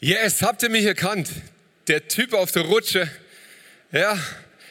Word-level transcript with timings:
Yes, 0.00 0.42
habt 0.42 0.62
ihr 0.62 0.68
mich 0.68 0.84
erkannt? 0.84 1.28
Der 1.88 2.06
Typ 2.06 2.32
auf 2.32 2.52
der 2.52 2.62
Rutsche. 2.62 3.10
Ja, 3.90 4.16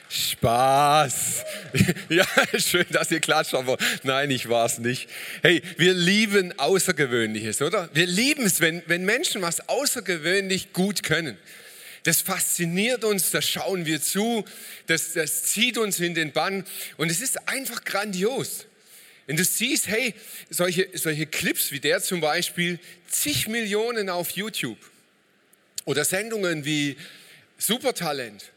Spaß. 0.08 1.44
Ja, 2.10 2.26
schön, 2.58 2.86
dass 2.92 3.12
ihr 3.12 3.20
klatscht, 3.20 3.54
aber 3.54 3.78
nein, 4.04 4.32
ich 4.32 4.48
war 4.48 4.66
es 4.66 4.78
nicht. 4.78 5.10
Hey, 5.42 5.62
wir 5.76 5.94
lieben 5.94 6.58
Außergewöhnliches, 6.58 7.62
oder? 7.62 7.90
Wir 7.94 8.08
lieben 8.08 8.46
es, 8.46 8.62
wenn, 8.62 8.82
wenn 8.86 9.04
Menschen 9.04 9.42
was 9.42 9.68
außergewöhnlich 9.68 10.72
gut 10.72 11.04
können. 11.04 11.38
Das 12.04 12.22
fasziniert 12.22 13.04
uns, 13.04 13.32
da 13.32 13.42
schauen 13.42 13.86
wir 13.86 14.02
zu, 14.02 14.46
das, 14.86 15.12
das 15.12 15.44
zieht 15.44 15.78
uns 15.78 16.00
in 16.00 16.16
den 16.16 16.32
Bann 16.32 16.64
und 16.96 17.12
es 17.12 17.20
ist 17.20 17.50
einfach 17.50 17.84
grandios. 17.84 18.66
Wenn 19.26 19.36
du 19.36 19.44
siehst, 19.44 19.88
hey, 19.90 20.16
solche, 20.50 20.88
solche 20.94 21.26
Clips 21.26 21.74
wie 21.74 21.82
der 21.82 22.02
zum 22.02 22.22
Beispiel, 22.22 22.80
zig 23.10 23.50
Millionen 23.50 24.10
auf 24.10 24.30
YouTube 24.32 24.78
oder 25.88 26.04
Sendungen 26.04 26.66
wie 26.66 26.98
Supertalent, 27.58 28.52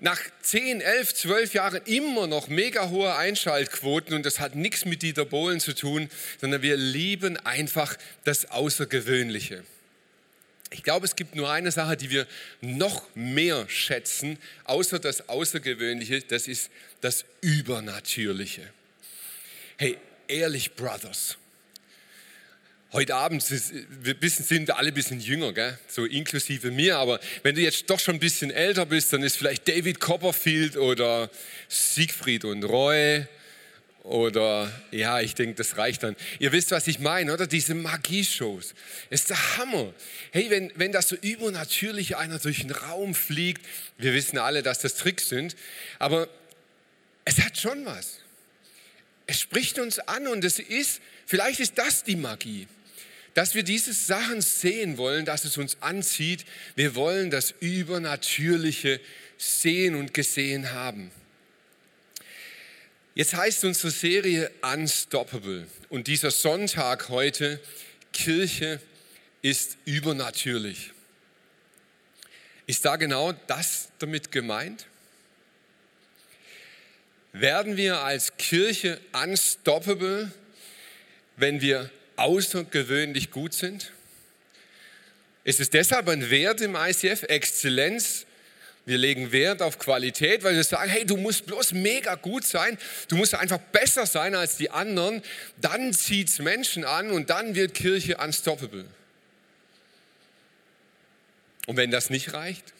nach 0.00 0.20
10, 0.42 0.80
11, 0.80 1.14
12 1.14 1.54
Jahren 1.54 1.80
immer 1.86 2.28
noch 2.28 2.46
mega 2.46 2.90
hohe 2.90 3.16
Einschaltquoten 3.16 4.14
und 4.14 4.24
das 4.24 4.38
hat 4.38 4.54
nichts 4.54 4.84
mit 4.84 5.02
Dieter 5.02 5.24
Bohlen 5.24 5.58
zu 5.58 5.74
tun, 5.74 6.08
sondern 6.40 6.62
wir 6.62 6.76
lieben 6.76 7.36
einfach 7.38 7.96
das 8.24 8.50
Außergewöhnliche. 8.50 9.64
Ich 10.70 10.82
glaube, 10.82 11.06
es 11.06 11.16
gibt 11.16 11.34
nur 11.34 11.50
eine 11.50 11.72
Sache, 11.72 11.96
die 11.96 12.10
wir 12.10 12.26
noch 12.60 13.02
mehr 13.14 13.64
schätzen, 13.68 14.38
außer 14.64 14.98
das 14.98 15.28
Außergewöhnliche, 15.28 16.20
das 16.20 16.46
ist 16.46 16.70
das 17.00 17.24
Übernatürliche. 17.40 18.68
Hey, 19.78 19.96
ehrlich, 20.28 20.74
Brothers. 20.74 21.38
Heute 22.90 23.14
Abend 23.16 23.44
wir 24.02 24.14
bisschen- 24.14 24.44
sind 24.46 24.70
alle 24.70 24.88
ein 24.88 24.94
bisschen 24.94 25.20
jünger, 25.20 25.52
gell? 25.52 25.78
so 25.88 26.06
inklusive 26.06 26.70
mir, 26.70 26.96
aber 26.96 27.20
wenn 27.42 27.54
du 27.54 27.60
jetzt 27.60 27.90
doch 27.90 28.00
schon 28.00 28.16
ein 28.16 28.20
bisschen 28.20 28.50
älter 28.50 28.86
bist, 28.86 29.12
dann 29.12 29.22
ist 29.22 29.36
vielleicht 29.36 29.68
David 29.68 30.00
Copperfield 30.00 30.78
oder 30.78 31.30
Siegfried 31.68 32.46
und 32.46 32.64
Roy 32.64 33.26
oder 34.04 34.72
ja, 34.90 35.20
ich 35.20 35.34
denke, 35.34 35.56
das 35.56 35.76
reicht 35.76 36.02
dann. 36.02 36.16
Ihr 36.38 36.50
wisst, 36.52 36.70
was 36.70 36.86
ich 36.86 36.98
meine, 36.98 37.30
oder? 37.34 37.46
Diese 37.46 37.74
Magie-Shows. 37.74 38.72
Ist 39.10 39.28
der 39.28 39.58
Hammer. 39.58 39.92
Hey, 40.32 40.48
wenn, 40.48 40.72
wenn 40.76 40.90
das 40.90 41.10
so 41.10 41.16
übernatürlich 41.16 42.16
einer 42.16 42.38
durch 42.38 42.60
den 42.60 42.70
Raum 42.70 43.14
fliegt, 43.14 43.66
wir 43.98 44.14
wissen 44.14 44.38
alle, 44.38 44.62
dass 44.62 44.78
das 44.78 44.94
Tricks 44.94 45.28
sind, 45.28 45.56
aber 45.98 46.26
es 47.26 47.38
hat 47.42 47.58
schon 47.58 47.84
was. 47.84 48.20
Es 49.26 49.40
spricht 49.42 49.78
uns 49.78 49.98
an 49.98 50.26
und 50.26 50.42
es 50.42 50.58
ist, 50.58 51.02
vielleicht 51.26 51.60
ist 51.60 51.76
das 51.76 52.02
die 52.02 52.16
Magie, 52.16 52.66
dass 53.38 53.54
wir 53.54 53.62
diese 53.62 53.92
Sachen 53.92 54.40
sehen 54.40 54.98
wollen, 54.98 55.24
dass 55.24 55.44
es 55.44 55.58
uns 55.58 55.76
anzieht. 55.80 56.44
Wir 56.74 56.96
wollen 56.96 57.30
das 57.30 57.54
Übernatürliche 57.60 59.00
sehen 59.36 59.94
und 59.94 60.12
gesehen 60.12 60.72
haben. 60.72 61.12
Jetzt 63.14 63.34
heißt 63.34 63.64
unsere 63.64 63.92
Serie 63.92 64.50
Unstoppable 64.62 65.68
und 65.88 66.08
dieser 66.08 66.32
Sonntag 66.32 67.10
heute, 67.10 67.60
Kirche 68.12 68.80
ist 69.40 69.76
übernatürlich. 69.84 70.90
Ist 72.66 72.86
da 72.86 72.96
genau 72.96 73.30
das 73.46 73.90
damit 74.00 74.32
gemeint? 74.32 74.86
Werden 77.32 77.76
wir 77.76 78.00
als 78.00 78.36
Kirche 78.36 79.00
unstoppable, 79.12 80.32
wenn 81.36 81.60
wir 81.60 81.88
außergewöhnlich 82.18 83.30
gut 83.30 83.54
sind? 83.54 83.92
Ist 85.44 85.60
es 85.60 85.70
deshalb 85.70 86.08
ein 86.08 86.30
Wert 86.30 86.60
im 86.60 86.76
ICF, 86.76 87.22
Exzellenz? 87.24 88.26
Wir 88.84 88.96
legen 88.96 89.32
Wert 89.32 89.60
auf 89.60 89.78
Qualität, 89.78 90.42
weil 90.42 90.54
wir 90.54 90.64
sagen, 90.64 90.90
hey, 90.90 91.04
du 91.04 91.18
musst 91.18 91.44
bloß 91.44 91.72
mega 91.72 92.14
gut 92.14 92.44
sein, 92.44 92.78
du 93.08 93.16
musst 93.16 93.34
einfach 93.34 93.58
besser 93.58 94.06
sein 94.06 94.34
als 94.34 94.56
die 94.56 94.70
anderen, 94.70 95.22
dann 95.60 95.92
zieht 95.92 96.28
es 96.28 96.38
Menschen 96.38 96.84
an 96.84 97.10
und 97.10 97.28
dann 97.28 97.54
wird 97.54 97.74
Kirche 97.74 98.16
unstoppable. 98.16 98.86
Und 101.66 101.76
wenn 101.76 101.90
das 101.90 102.08
nicht 102.08 102.32
reicht, 102.32 102.72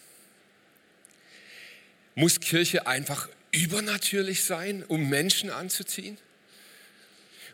muss 2.15 2.39
Kirche 2.39 2.87
einfach 2.87 3.29
übernatürlich 3.51 4.43
sein, 4.43 4.83
um 4.87 5.09
Menschen 5.09 5.51
anzuziehen? 5.51 6.17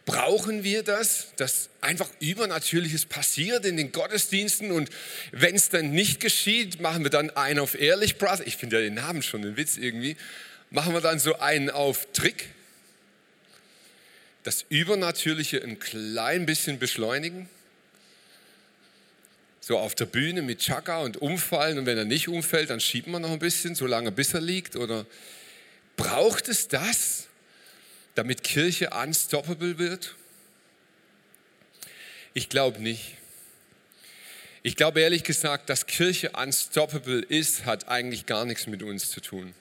Brauchen 0.06 0.64
wir 0.64 0.84
das, 0.84 1.30
dass 1.36 1.70
einfach 1.82 2.08
Übernatürliches 2.20 3.08
passiert 3.08 3.66
in 3.66 3.76
den 3.76 3.92
Gottesdiensten 3.92 4.72
und 4.72 4.92
wenn 5.32 5.56
es 5.56 5.70
dann 5.70 5.92
nicht 5.92 6.20
geschieht, 6.20 6.80
machen 6.80 7.04
wir 7.04 7.10
dann 7.10 7.32
einen 7.32 7.58
auf 7.58 7.74
Ehrlich 7.74 8.20
Brother. 8.20 8.46
Ich 8.46 8.58
finde 8.58 8.78
ja 8.78 8.84
den 8.84 8.94
Namen 8.94 9.24
schon 9.24 9.44
ein 9.44 9.58
Witz 9.58 9.78
irgendwie. 9.78 10.16
Machen 10.70 10.94
wir 10.94 11.02
dann 11.02 11.18
so 11.18 11.40
einen 11.40 11.72
auf 11.72 12.08
Trick? 12.14 12.50
Das 14.44 14.64
Übernatürliche 14.70 15.64
ein 15.64 15.80
klein 15.80 16.46
bisschen 16.46 16.78
beschleunigen? 16.78 17.50
So 19.60 19.80
auf 19.80 19.96
der 19.96 20.06
Bühne 20.06 20.44
mit 20.44 20.60
Chaka 20.60 21.00
und 21.00 21.18
umfallen 21.18 21.80
und 21.80 21.88
wenn 21.88 21.98
er 21.98 22.06
nicht 22.06 22.28
umfällt, 22.28 22.70
dann 22.70 22.80
schieben 22.80 23.12
wir 23.12 23.20
noch 23.20 23.32
ein 23.32 23.40
bisschen, 23.40 23.74
solange 23.74 24.12
bis 24.12 24.36
er 24.36 24.42
liegt? 24.42 24.76
Oder 24.76 25.08
braucht 25.98 26.48
es 26.48 26.68
das? 26.68 27.26
Damit 28.16 28.44
Kirche 28.44 28.90
unstoppable 28.90 29.78
wird? 29.78 30.16
Ich 32.34 32.50
glaube 32.50 32.82
nicht. 32.82 33.18
Ich 34.64 34.76
glaube 34.76 35.02
ehrlich 35.02 35.24
gesagt, 35.24 35.70
dass 35.70 35.86
Kirche 35.86 36.32
unstoppable 36.32 37.20
ist, 37.20 37.66
hat 37.66 37.88
eigentlich 37.88 38.26
gar 38.26 38.46
nichts 38.46 38.66
mit 38.66 38.82
uns 38.82 39.12
zu 39.12 39.22
tun. 39.22 39.54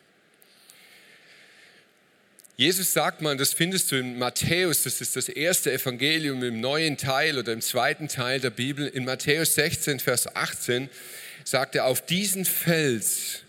Jesus 2.57 2.93
sagt 2.93 3.21
mal, 3.21 3.37
das 3.37 3.53
findest 3.53 3.91
du 3.91 3.97
in 3.97 4.17
Matthäus, 4.17 4.85
das 4.85 5.01
ist 5.01 5.17
das 5.17 5.29
erste 5.29 5.73
Evangelium 5.73 6.43
im 6.45 6.61
neuen 6.61 6.97
Teil 6.97 7.37
oder 7.37 7.53
im 7.53 7.61
zweiten 7.61 8.07
Teil 8.07 8.39
der 8.39 8.51
Bibel. 8.51 8.87
In 8.87 9.05
Matthäus 9.05 9.57
16, 9.57 9.99
Vers 9.99 10.35
18 10.37 10.89
sagt 11.43 11.75
er, 11.75 11.87
auf 11.87 12.07
diesen 12.07 12.45
Fels, 12.45 13.41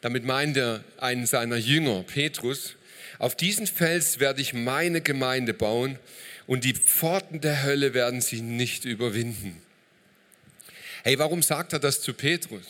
damit 0.00 0.24
meint 0.24 0.56
er 0.56 0.82
einen 0.96 1.26
seiner 1.26 1.56
Jünger, 1.56 2.02
Petrus, 2.02 2.76
auf 3.18 3.36
diesen 3.36 3.66
Fels 3.66 4.20
werde 4.20 4.40
ich 4.40 4.52
meine 4.52 5.00
Gemeinde 5.00 5.54
bauen 5.54 5.98
und 6.46 6.64
die 6.64 6.74
Pforten 6.74 7.40
der 7.40 7.62
Hölle 7.62 7.94
werden 7.94 8.20
sie 8.20 8.42
nicht 8.42 8.84
überwinden. 8.84 9.60
Hey, 11.02 11.18
warum 11.18 11.42
sagt 11.42 11.72
er 11.72 11.78
das 11.78 12.00
zu 12.02 12.12
Petrus? 12.14 12.66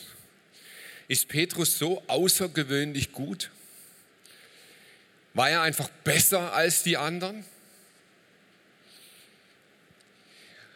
Ist 1.08 1.28
Petrus 1.28 1.78
so 1.78 2.02
außergewöhnlich 2.06 3.12
gut? 3.12 3.50
War 5.34 5.50
er 5.50 5.62
einfach 5.62 5.88
besser 6.04 6.52
als 6.52 6.82
die 6.82 6.96
anderen? 6.96 7.44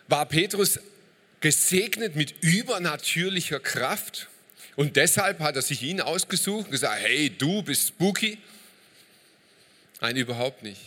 War 0.08 0.26
Petrus 0.26 0.80
gesegnet 1.40 2.16
mit 2.16 2.34
übernatürlicher 2.42 3.60
Kraft 3.60 4.28
und 4.76 4.96
deshalb 4.96 5.40
hat 5.40 5.56
er 5.56 5.62
sich 5.62 5.82
ihn 5.82 6.00
ausgesucht 6.00 6.66
und 6.66 6.72
gesagt, 6.72 7.00
hey, 7.00 7.30
du 7.30 7.62
bist 7.62 7.88
spooky? 7.88 8.38
Nein, 10.00 10.16
überhaupt 10.16 10.62
nicht. 10.62 10.80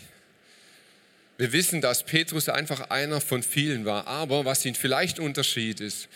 Wir 1.38 1.52
wissen, 1.52 1.82
dass 1.82 2.04
Petrus 2.04 2.50
einfach 2.50 2.90
einer 2.90 3.20
von 3.20 3.44
vielen 3.44 3.86
war, 3.86 4.08
aber 4.08 4.46
was 4.46 4.66
ihn 4.66 4.76
vielleicht 4.76 5.20
unterschied 5.20 5.80
ist, 5.80 6.08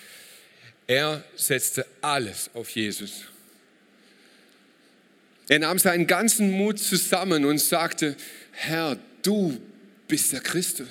Er 0.87 1.21
setzte 1.35 1.85
alles 2.01 2.49
auf 2.53 2.69
Jesus. 2.69 3.23
Er 5.49 5.59
nahm 5.59 5.79
seinen 5.79 6.07
ganzen 6.07 6.51
Mut 6.51 6.79
zusammen 6.79 7.43
und 7.43 7.59
sagte, 7.59 8.15
Herr, 8.53 8.97
du 9.21 9.61
bist 10.07 10.31
der 10.31 10.39
Christus. 10.39 10.87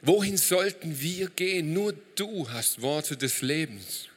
Wohin 0.00 0.38
sollten 0.38 0.98
wir 1.00 1.28
gehen? 1.28 1.74
Nur 1.74 1.92
du 2.14 2.48
hast 2.50 2.80
Worte 2.80 3.16
des 3.16 3.42
Lebens. 3.42 4.07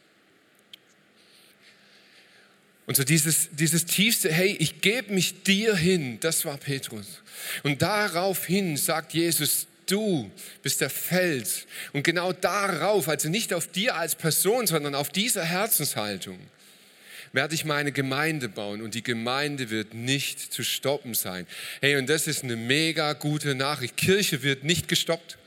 Und 2.86 2.96
so 2.96 3.04
dieses, 3.04 3.48
dieses 3.52 3.86
tiefste, 3.86 4.32
hey, 4.32 4.56
ich 4.58 4.80
gebe 4.80 5.12
mich 5.12 5.42
dir 5.44 5.76
hin, 5.76 6.18
das 6.20 6.44
war 6.44 6.56
Petrus. 6.56 7.22
Und 7.62 7.80
daraufhin 7.80 8.76
sagt 8.76 9.14
Jesus, 9.14 9.66
du 9.86 10.30
bist 10.62 10.80
der 10.80 10.90
Fels. 10.90 11.66
Und 11.92 12.02
genau 12.02 12.32
darauf, 12.32 13.08
also 13.08 13.28
nicht 13.28 13.54
auf 13.54 13.68
dir 13.68 13.96
als 13.96 14.14
Person, 14.14 14.66
sondern 14.66 14.94
auf 14.94 15.10
dieser 15.10 15.44
Herzenshaltung, 15.44 16.38
werde 17.32 17.54
ich 17.54 17.64
meine 17.64 17.92
Gemeinde 17.92 18.48
bauen 18.48 18.82
und 18.82 18.94
die 18.94 19.02
Gemeinde 19.02 19.70
wird 19.70 19.94
nicht 19.94 20.52
zu 20.52 20.62
stoppen 20.62 21.14
sein. 21.14 21.46
Hey, 21.80 21.96
und 21.96 22.08
das 22.08 22.26
ist 22.26 22.44
eine 22.44 22.56
mega 22.56 23.14
gute 23.14 23.54
Nachricht. 23.54 23.96
Kirche 23.96 24.42
wird 24.42 24.64
nicht 24.64 24.88
gestoppt. 24.88 25.38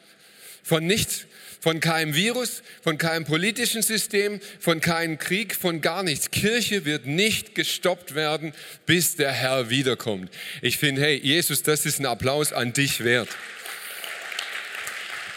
Von 0.63 0.87
nichts, 0.87 1.27
von 1.65 1.79
keinem 1.79 2.13
Virus, 2.13 2.61
von 2.83 2.99
keinem 2.99 3.25
politischen 3.25 3.81
System, 3.81 4.39
von 4.59 4.81
keinem 4.81 5.17
Krieg, 5.17 5.55
von 5.55 5.81
gar 5.81 6.03
nichts. 6.03 6.29
Kirche 6.29 6.85
wird 6.85 7.07
nicht 7.07 7.55
gestoppt 7.55 8.13
werden, 8.13 8.53
bis 8.85 9.15
der 9.15 9.31
Herr 9.31 9.71
wiederkommt. 9.71 10.31
Ich 10.61 10.77
finde, 10.77 11.01
hey, 11.01 11.17
Jesus, 11.17 11.63
das 11.63 11.87
ist 11.87 11.99
ein 11.99 12.05
Applaus 12.05 12.53
an 12.53 12.71
dich 12.71 13.03
wert. 13.03 13.29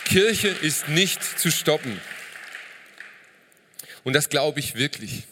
Kirche 0.05 0.49
ist 0.49 0.91
nicht 0.91 1.25
zu 1.25 1.51
stoppen. 1.51 1.99
Und 4.05 4.13
das 4.13 4.29
glaube 4.29 4.61
ich 4.61 4.75
wirklich. 4.75 5.23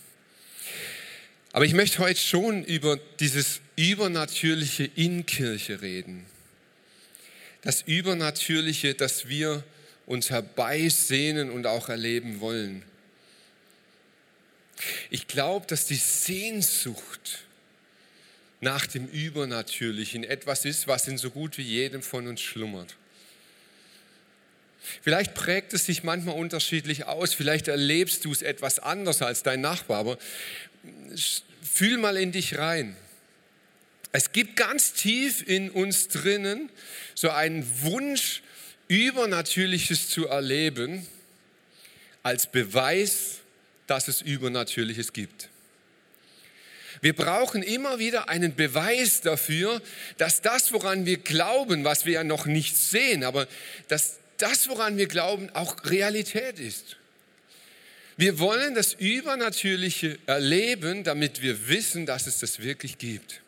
Aber 1.53 1.67
ich 1.67 1.75
möchte 1.75 1.99
heute 1.99 2.23
schon 2.23 2.65
über 2.65 2.99
dieses 3.21 3.61
Übernatürliche 3.77 4.89
in 4.97 5.27
Kirche 5.27 5.83
reden. 5.83 6.25
Das 7.61 7.83
Übernatürliche, 7.83 8.95
das 8.95 9.29
wir 9.29 9.63
uns 10.07 10.31
herbeisehnen 10.31 11.51
und 11.51 11.67
auch 11.67 11.89
erleben 11.89 12.41
wollen. 12.41 12.83
Ich 15.11 15.27
glaube, 15.27 15.67
dass 15.67 15.87
die 15.87 15.97
Sehnsucht 15.97 17.45
nach 18.61 18.87
dem 18.87 19.07
Übernatürlichen 19.07 20.25
etwas 20.25 20.65
ist, 20.65 20.87
was 20.87 21.09
in 21.09 21.19
so 21.19 21.31
gut 21.31 21.59
wie 21.59 21.63
jedem 21.63 22.03
von 22.03 22.27
uns 22.27 22.41
schlummert. 22.41 22.97
Vielleicht 25.03 25.35
prägt 25.35 25.73
es 25.73 25.87
sich 25.87 26.05
manchmal 26.05 26.37
unterschiedlich 26.37 27.07
aus, 27.07 27.35
vielleicht 27.35 27.69
erlebst 27.69 28.25
du 28.25 28.33
es 28.33 28.43
etwas 28.43 28.79
anders 28.79 29.21
als 29.21 29.43
dein 29.43 29.61
Nachbar, 29.61 29.99
aber 29.99 30.19
fühl 31.63 31.99
mal 31.99 32.17
in 32.17 32.33
dich 32.33 32.57
rein. 32.59 32.97
Es 34.13 34.33
gibt 34.33 34.57
ganz 34.57 34.93
tief 34.93 35.47
in 35.47 35.71
uns 35.71 36.09
drinnen 36.09 36.71
so 37.15 37.31
einen 37.31 37.67
Wunsch, 37.83 38.43
Übernatürliches 38.89 40.09
zu 40.09 40.27
erleben, 40.27 41.07
als 42.23 42.47
Beweis, 42.47 43.39
dass 43.87 44.09
es 44.09 44.21
Übernatürliches 44.23 45.13
gibt. 45.13 45.49
Wir 47.01 47.15
brauchen 47.15 47.63
immer 47.63 47.99
wieder 47.99 48.29
einen 48.29 48.55
Beweis 48.55 49.21
dafür, 49.21 49.83
dass 50.19 50.41
das, 50.41 50.73
woran 50.73 51.07
wir 51.07 51.19
glauben, 51.19 51.85
was 51.85 52.07
wir 52.07 52.15
ja 52.15 52.25
noch 52.25 52.47
nicht 52.47 52.77
sehen, 52.77 53.23
aber 53.23 53.47
dass 53.89 54.19
das, 54.39 54.69
woran 54.69 54.97
wir 54.97 55.07
glauben, 55.07 55.51
auch 55.51 55.77
Realität 55.85 56.59
ist. 56.59 56.97
Wir 58.17 58.39
wollen 58.39 58.75
das 58.75 58.95
Übernatürliche 58.95 60.19
erleben, 60.27 61.05
damit 61.05 61.43
wir 61.43 61.69
wissen, 61.69 62.07
dass 62.07 62.27
es 62.27 62.39
das 62.39 62.61
wirklich 62.61 62.99
gibt. 62.99 63.43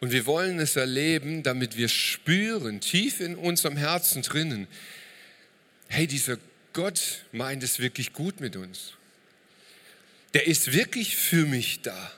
Und 0.00 0.12
wir 0.12 0.26
wollen 0.26 0.60
es 0.60 0.76
erleben, 0.76 1.42
damit 1.42 1.76
wir 1.76 1.88
spüren, 1.88 2.80
tief 2.80 3.20
in 3.20 3.34
unserem 3.34 3.76
Herzen 3.76 4.22
drinnen, 4.22 4.68
hey, 5.88 6.06
dieser 6.06 6.38
Gott 6.72 7.24
meint 7.32 7.62
es 7.62 7.80
wirklich 7.80 8.12
gut 8.12 8.40
mit 8.40 8.54
uns. 8.54 8.92
Der 10.34 10.46
ist 10.46 10.72
wirklich 10.72 11.16
für 11.16 11.46
mich 11.46 11.80
da. 11.82 12.12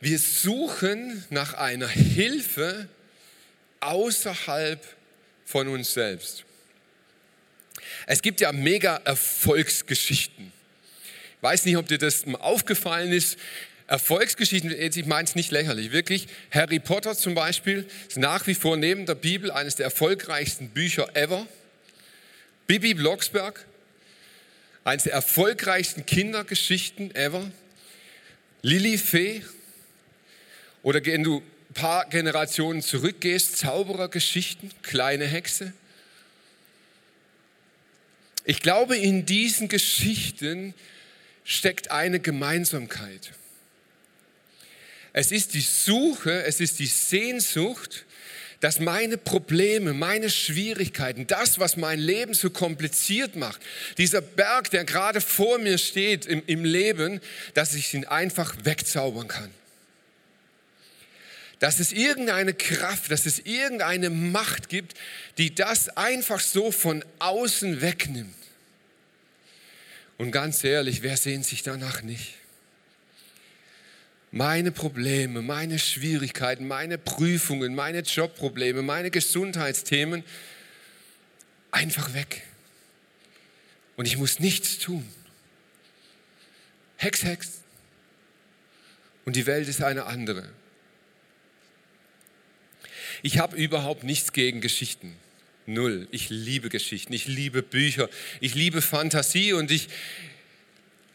Wir 0.00 0.18
suchen 0.18 1.24
nach 1.28 1.54
einer 1.54 1.88
Hilfe 1.88 2.88
außerhalb 3.80 4.82
von 5.44 5.68
uns 5.68 5.92
selbst. 5.92 6.44
Es 8.06 8.22
gibt 8.22 8.40
ja 8.40 8.52
mega 8.52 8.96
Erfolgsgeschichten. 9.04 10.52
Ich 11.36 11.42
weiß 11.42 11.64
nicht, 11.64 11.76
ob 11.76 11.88
dir 11.88 11.98
das 11.98 12.24
aufgefallen 12.34 13.12
ist. 13.12 13.38
Erfolgsgeschichten, 13.88 14.70
ich 14.70 15.06
meine 15.06 15.26
es 15.26 15.34
nicht 15.34 15.50
lächerlich, 15.50 15.92
wirklich. 15.92 16.28
Harry 16.50 16.78
Potter 16.78 17.16
zum 17.16 17.34
Beispiel 17.34 17.88
ist 18.06 18.18
nach 18.18 18.46
wie 18.46 18.54
vor 18.54 18.76
neben 18.76 19.06
der 19.06 19.14
Bibel 19.14 19.50
eines 19.50 19.76
der 19.76 19.84
erfolgreichsten 19.84 20.68
Bücher 20.68 21.16
ever. 21.16 21.46
Bibi 22.66 22.92
Blocksberg, 22.92 23.64
eines 24.84 25.04
der 25.04 25.14
erfolgreichsten 25.14 26.04
Kindergeschichten 26.04 27.14
ever. 27.14 27.50
Lilly 28.60 28.98
Fee, 28.98 29.42
oder 30.82 31.04
wenn 31.06 31.22
du 31.22 31.38
ein 31.70 31.74
paar 31.74 32.06
Generationen 32.10 32.82
zurückgehst, 32.82 33.56
Zauberergeschichten, 33.56 34.70
kleine 34.82 35.24
Hexe. 35.24 35.72
Ich 38.44 38.60
glaube, 38.60 38.98
in 38.98 39.24
diesen 39.24 39.68
Geschichten 39.68 40.74
steckt 41.44 41.90
eine 41.90 42.20
Gemeinsamkeit. 42.20 43.32
Es 45.18 45.32
ist 45.32 45.54
die 45.54 45.62
Suche, 45.62 46.44
es 46.44 46.60
ist 46.60 46.78
die 46.78 46.86
Sehnsucht, 46.86 48.06
dass 48.60 48.78
meine 48.78 49.18
Probleme, 49.18 49.92
meine 49.92 50.30
Schwierigkeiten, 50.30 51.26
das, 51.26 51.58
was 51.58 51.76
mein 51.76 51.98
Leben 51.98 52.34
so 52.34 52.50
kompliziert 52.50 53.34
macht, 53.34 53.60
dieser 53.98 54.20
Berg, 54.20 54.70
der 54.70 54.84
gerade 54.84 55.20
vor 55.20 55.58
mir 55.58 55.76
steht 55.76 56.24
im, 56.24 56.44
im 56.46 56.64
Leben, 56.64 57.20
dass 57.54 57.74
ich 57.74 57.92
ihn 57.94 58.04
einfach 58.04 58.54
wegzaubern 58.62 59.26
kann. 59.26 59.50
Dass 61.58 61.80
es 61.80 61.90
irgendeine 61.90 62.54
Kraft, 62.54 63.10
dass 63.10 63.26
es 63.26 63.40
irgendeine 63.40 64.10
Macht 64.10 64.68
gibt, 64.68 64.94
die 65.36 65.52
das 65.52 65.88
einfach 65.96 66.38
so 66.38 66.70
von 66.70 67.04
außen 67.18 67.80
wegnimmt. 67.80 68.36
Und 70.16 70.30
ganz 70.30 70.62
ehrlich, 70.62 71.02
wer 71.02 71.16
sehnt 71.16 71.44
sich 71.44 71.64
danach 71.64 72.02
nicht? 72.02 72.34
Meine 74.30 74.72
Probleme, 74.72 75.42
meine 75.42 75.78
Schwierigkeiten, 75.78 76.68
meine 76.68 76.98
Prüfungen, 76.98 77.74
meine 77.74 78.00
Jobprobleme, 78.00 78.82
meine 78.82 79.10
Gesundheitsthemen 79.10 80.24
einfach 81.70 82.14
weg. 82.14 82.42
Und 83.96 84.06
ich 84.06 84.16
muss 84.16 84.38
nichts 84.38 84.78
tun. 84.78 85.08
Hex, 86.96 87.24
Hex. 87.24 87.62
Und 89.24 89.36
die 89.36 89.46
Welt 89.46 89.68
ist 89.68 89.82
eine 89.82 90.06
andere. 90.06 90.48
Ich 93.22 93.38
habe 93.38 93.56
überhaupt 93.56 94.04
nichts 94.04 94.32
gegen 94.32 94.60
Geschichten. 94.60 95.16
Null. 95.66 96.08
Ich 96.10 96.30
liebe 96.30 96.68
Geschichten, 96.70 97.12
ich 97.12 97.26
liebe 97.26 97.62
Bücher, 97.62 98.08
ich 98.40 98.54
liebe 98.54 98.80
Fantasie 98.80 99.52
und 99.52 99.70
ich, 99.70 99.88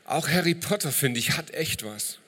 auch 0.05 0.27
Harry 0.27 0.53
Potter 0.53 0.91
finde 0.91 1.19
ich, 1.19 1.37
hat 1.37 1.51
echt 1.51 1.83
was. 1.83 2.19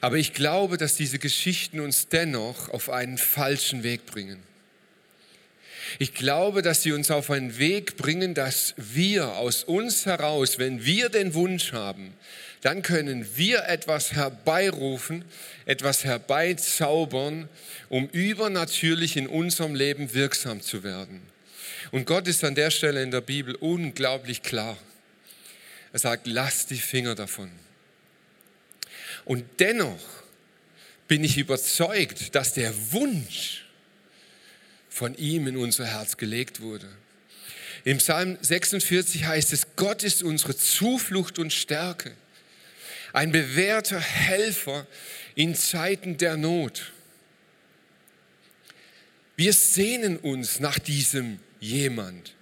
Aber 0.00 0.16
ich 0.16 0.32
glaube, 0.32 0.76
dass 0.76 0.94
diese 0.94 1.18
Geschichten 1.18 1.80
uns 1.80 2.08
dennoch 2.08 2.68
auf 2.68 2.90
einen 2.90 3.18
falschen 3.18 3.82
Weg 3.82 4.06
bringen. 4.06 4.42
Ich 5.98 6.14
glaube, 6.14 6.62
dass 6.62 6.82
sie 6.82 6.92
uns 6.92 7.10
auf 7.10 7.30
einen 7.30 7.58
Weg 7.58 7.96
bringen, 7.96 8.34
dass 8.34 8.74
wir 8.76 9.34
aus 9.36 9.64
uns 9.64 10.04
heraus, 10.06 10.58
wenn 10.58 10.84
wir 10.84 11.08
den 11.08 11.34
Wunsch 11.34 11.72
haben, 11.72 12.12
dann 12.60 12.82
können 12.82 13.26
wir 13.36 13.64
etwas 13.64 14.12
herbeirufen, 14.12 15.24
etwas 15.64 16.04
herbeizaubern, 16.04 17.48
um 17.88 18.08
übernatürlich 18.08 19.16
in 19.16 19.26
unserem 19.26 19.74
Leben 19.74 20.12
wirksam 20.12 20.60
zu 20.60 20.82
werden. 20.82 21.22
Und 21.90 22.06
Gott 22.06 22.28
ist 22.28 22.44
an 22.44 22.54
der 22.54 22.70
Stelle 22.70 23.02
in 23.02 23.10
der 23.10 23.20
Bibel 23.20 23.54
unglaublich 23.54 24.42
klar. 24.42 24.76
Er 25.92 25.98
sagt, 25.98 26.26
lass 26.26 26.66
die 26.66 26.76
Finger 26.76 27.14
davon. 27.14 27.50
Und 29.28 29.44
dennoch 29.58 30.00
bin 31.06 31.22
ich 31.22 31.36
überzeugt, 31.36 32.34
dass 32.34 32.54
der 32.54 32.72
Wunsch 32.92 33.66
von 34.88 35.14
ihm 35.18 35.46
in 35.46 35.58
unser 35.58 35.84
Herz 35.84 36.16
gelegt 36.16 36.62
wurde. 36.62 36.88
Im 37.84 37.98
Psalm 37.98 38.38
46 38.40 39.26
heißt 39.26 39.52
es, 39.52 39.66
Gott 39.76 40.02
ist 40.02 40.22
unsere 40.22 40.56
Zuflucht 40.56 41.38
und 41.38 41.52
Stärke, 41.52 42.12
ein 43.12 43.30
bewährter 43.30 44.00
Helfer 44.00 44.86
in 45.34 45.54
Zeiten 45.54 46.16
der 46.16 46.38
Not. 46.38 46.90
Wir 49.36 49.52
sehnen 49.52 50.16
uns 50.16 50.58
nach 50.58 50.78
diesem 50.78 51.38
jemand. 51.60 52.32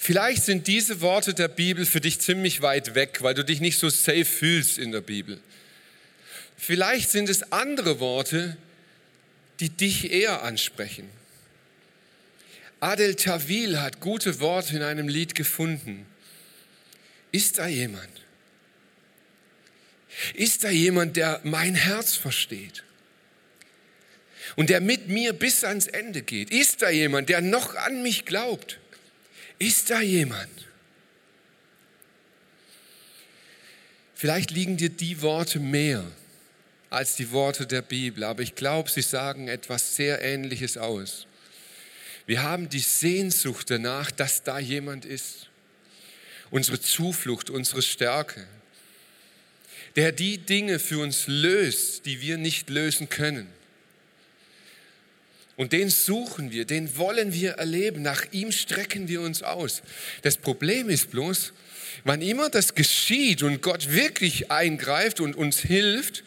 Vielleicht 0.00 0.42
sind 0.42 0.66
diese 0.66 1.00
Worte 1.00 1.32
der 1.32 1.46
Bibel 1.46 1.86
für 1.86 2.00
dich 2.00 2.18
ziemlich 2.18 2.60
weit 2.60 2.96
weg, 2.96 3.18
weil 3.22 3.34
du 3.34 3.44
dich 3.44 3.60
nicht 3.60 3.78
so 3.78 3.88
safe 3.88 4.24
fühlst 4.24 4.76
in 4.76 4.90
der 4.90 5.00
Bibel. 5.00 5.40
Vielleicht 6.62 7.08
sind 7.08 7.30
es 7.30 7.52
andere 7.52 8.00
Worte, 8.00 8.54
die 9.60 9.70
dich 9.70 10.12
eher 10.12 10.42
ansprechen. 10.42 11.08
Adel 12.80 13.14
Tawil 13.14 13.80
hat 13.80 14.00
gute 14.00 14.40
Worte 14.40 14.76
in 14.76 14.82
einem 14.82 15.08
Lied 15.08 15.34
gefunden. 15.34 16.04
Ist 17.32 17.56
da 17.56 17.66
jemand? 17.66 18.10
Ist 20.34 20.62
da 20.62 20.68
jemand, 20.68 21.16
der 21.16 21.40
mein 21.44 21.74
Herz 21.74 22.14
versteht? 22.14 22.84
Und 24.54 24.68
der 24.68 24.82
mit 24.82 25.08
mir 25.08 25.32
bis 25.32 25.64
ans 25.64 25.86
Ende 25.86 26.20
geht? 26.20 26.50
Ist 26.50 26.82
da 26.82 26.90
jemand, 26.90 27.30
der 27.30 27.40
noch 27.40 27.74
an 27.74 28.02
mich 28.02 28.26
glaubt? 28.26 28.78
Ist 29.58 29.88
da 29.88 30.02
jemand? 30.02 30.50
Vielleicht 34.14 34.50
liegen 34.50 34.76
dir 34.76 34.90
die 34.90 35.22
Worte 35.22 35.58
mehr 35.58 36.04
als 36.90 37.14
die 37.14 37.30
Worte 37.30 37.66
der 37.66 37.82
Bibel, 37.82 38.24
aber 38.24 38.42
ich 38.42 38.56
glaube, 38.56 38.90
sie 38.90 39.02
sagen 39.02 39.46
etwas 39.46 39.94
sehr 39.94 40.22
Ähnliches 40.22 40.76
aus. 40.76 41.26
Wir 42.26 42.42
haben 42.42 42.68
die 42.68 42.80
Sehnsucht 42.80 43.70
danach, 43.70 44.10
dass 44.10 44.42
da 44.42 44.58
jemand 44.58 45.04
ist. 45.04 45.48
Unsere 46.50 46.80
Zuflucht, 46.80 47.48
unsere 47.48 47.80
Stärke, 47.80 48.44
der 49.96 50.12
die 50.12 50.38
Dinge 50.38 50.80
für 50.80 50.98
uns 50.98 51.24
löst, 51.26 52.06
die 52.06 52.20
wir 52.20 52.38
nicht 52.38 52.70
lösen 52.70 53.08
können. 53.08 53.48
Und 55.56 55.72
den 55.72 55.90
suchen 55.90 56.50
wir, 56.50 56.64
den 56.64 56.96
wollen 56.96 57.32
wir 57.32 57.52
erleben, 57.52 58.02
nach 58.02 58.24
ihm 58.32 58.50
strecken 58.50 59.08
wir 59.08 59.20
uns 59.20 59.42
aus. 59.42 59.82
Das 60.22 60.38
Problem 60.38 60.88
ist 60.88 61.10
bloß, 61.10 61.52
wann 62.04 62.22
immer 62.22 62.48
das 62.48 62.74
geschieht 62.74 63.42
und 63.42 63.60
Gott 63.60 63.90
wirklich 63.90 64.50
eingreift 64.50 65.20
und 65.20 65.36
uns 65.36 65.58
hilft, 65.58 66.24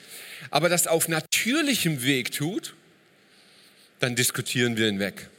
aber 0.49 0.69
das 0.69 0.87
auf 0.87 1.07
natürlichem 1.07 2.03
Weg 2.03 2.31
tut, 2.31 2.73
dann 3.99 4.15
diskutieren 4.15 4.77
wir 4.77 4.87
ihn 4.87 4.99
weg. 4.99 5.29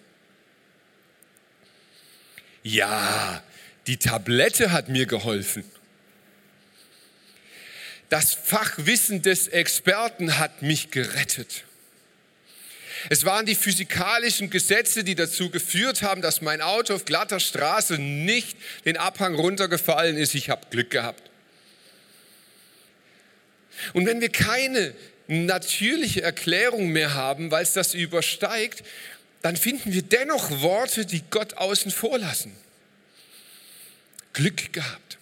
Ja, 2.63 3.43
die 3.87 3.99
Tablette 3.99 4.73
hat 4.73 4.89
mir 4.89 5.07
geholfen. 5.07 5.65
Das 8.09 8.35
Fachwissen 8.35 9.23
des 9.23 9.49
Experten 9.49 10.39
hat 10.39 10.63
mich 10.63 10.91
gerettet. 10.91 11.65
Es 13.11 13.25
waren 13.25 13.45
die 13.45 13.55
physikalischen 13.55 14.49
Gesetze, 14.49 15.05
die 15.05 15.15
dazu 15.15 15.51
geführt 15.51 16.03
haben, 16.03 16.23
dass 16.23 16.41
mein 16.41 16.63
Auto 16.63 16.95
auf 16.95 17.05
glatter 17.05 17.41
Straße 17.41 17.99
nicht 17.99 18.57
den 18.87 18.97
Abhang 18.97 19.35
runtergefallen 19.35 20.17
ist. 20.17 20.35
Ich 20.35 20.49
habe 20.49 20.67
Glück 20.71 20.91
gehabt. 20.91 21.31
Und 23.93 24.07
wenn 24.07 24.21
wir 24.21 24.31
keine 24.31 24.95
natürliche 25.27 26.23
Erklärung 26.23 26.89
mehr 26.89 27.15
haben, 27.15 27.51
weil 27.51 27.63
es 27.63 27.73
das 27.73 27.95
übersteigt, 27.95 28.83
dann 29.43 29.57
finden 29.57 29.93
wir 29.93 30.03
dennoch 30.03 30.51
Worte, 30.63 31.07
die 31.07 31.23
Gott 31.31 31.55
außen 31.55 31.91
vor 31.91 32.19
lassen. 32.19 32.55
Glück 34.33 34.73
gehabt, 34.73 35.19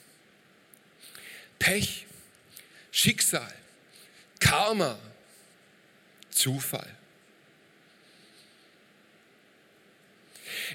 Pech, 1.59 2.07
Schicksal, 2.91 3.53
Karma, 4.41 4.99
Zufall. 6.31 6.89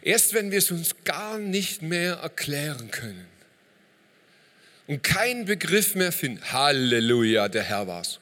Erst 0.01 0.33
wenn 0.33 0.51
wir 0.51 0.59
es 0.59 0.71
uns 0.71 0.95
gar 1.03 1.39
nicht 1.39 1.81
mehr 1.81 2.15
erklären 2.15 2.91
können 2.91 3.36
und 4.87 5.03
keinen 5.03 5.45
Begriff 5.45 5.95
mehr 5.95 6.11
finden, 6.11 6.41
Halleluja, 6.51 7.49
der 7.49 7.63
Herr 7.63 7.87
war's. 7.87 8.19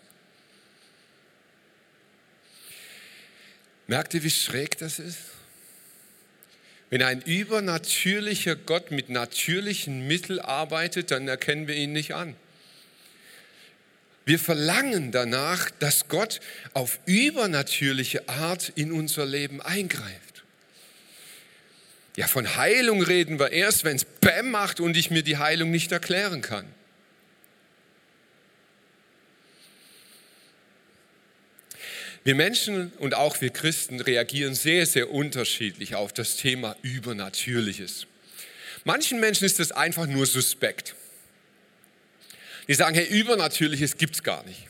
Merkt 3.87 4.15
ihr, 4.15 4.23
wie 4.23 4.31
schräg 4.31 4.77
das 4.79 4.97
ist? 4.99 5.19
Wenn 6.89 7.03
ein 7.03 7.21
übernatürlicher 7.21 8.55
Gott 8.55 8.91
mit 8.91 9.09
natürlichen 9.09 10.07
Mitteln 10.07 10.39
arbeitet, 10.39 11.11
dann 11.11 11.27
erkennen 11.27 11.67
wir 11.67 11.75
ihn 11.75 11.93
nicht 11.93 12.15
an. 12.15 12.35
Wir 14.25 14.39
verlangen 14.39 15.11
danach, 15.11 15.69
dass 15.79 16.07
Gott 16.07 16.39
auf 16.73 16.99
übernatürliche 17.05 18.27
Art 18.27 18.71
in 18.75 18.91
unser 18.91 19.25
Leben 19.25 19.61
eingreift. 19.61 20.24
Ja, 22.15 22.27
von 22.27 22.55
Heilung 22.55 23.01
reden 23.01 23.39
wir 23.39 23.51
erst, 23.51 23.83
wenn 23.83 23.97
es 23.97 24.05
Bäm 24.05 24.49
macht 24.49 24.79
und 24.79 24.95
ich 24.95 25.11
mir 25.11 25.21
die 25.21 25.37
Heilung 25.37 25.69
nicht 25.69 25.91
erklären 25.91 26.41
kann. 26.41 26.65
Wir 32.23 32.35
Menschen 32.35 32.91
und 32.97 33.13
auch 33.13 33.39
wir 33.41 33.51
Christen 33.51 33.99
reagieren 33.99 34.55
sehr, 34.55 34.87
sehr 34.87 35.11
unterschiedlich 35.11 35.93
auf 35.93 36.11
das 36.11 36.37
Thema 36.37 36.75
Übernatürliches. 36.81 38.07
Manchen 38.83 39.19
Menschen 39.19 39.45
ist 39.45 39.59
das 39.59 39.71
einfach 39.71 40.07
nur 40.07 40.25
suspekt. 40.25 40.95
Die 42.67 42.73
sagen, 42.73 42.95
hey, 42.95 43.05
Übernatürliches 43.05 43.97
gibt 43.97 44.15
es 44.15 44.23
gar 44.23 44.43
nicht. 44.45 44.67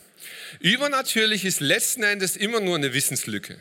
Übernatürlich 0.60 1.46
ist 1.46 1.62
letzten 1.62 2.04
Endes 2.04 2.36
immer 2.36 2.60
nur 2.60 2.76
eine 2.76 2.94
Wissenslücke. 2.94 3.58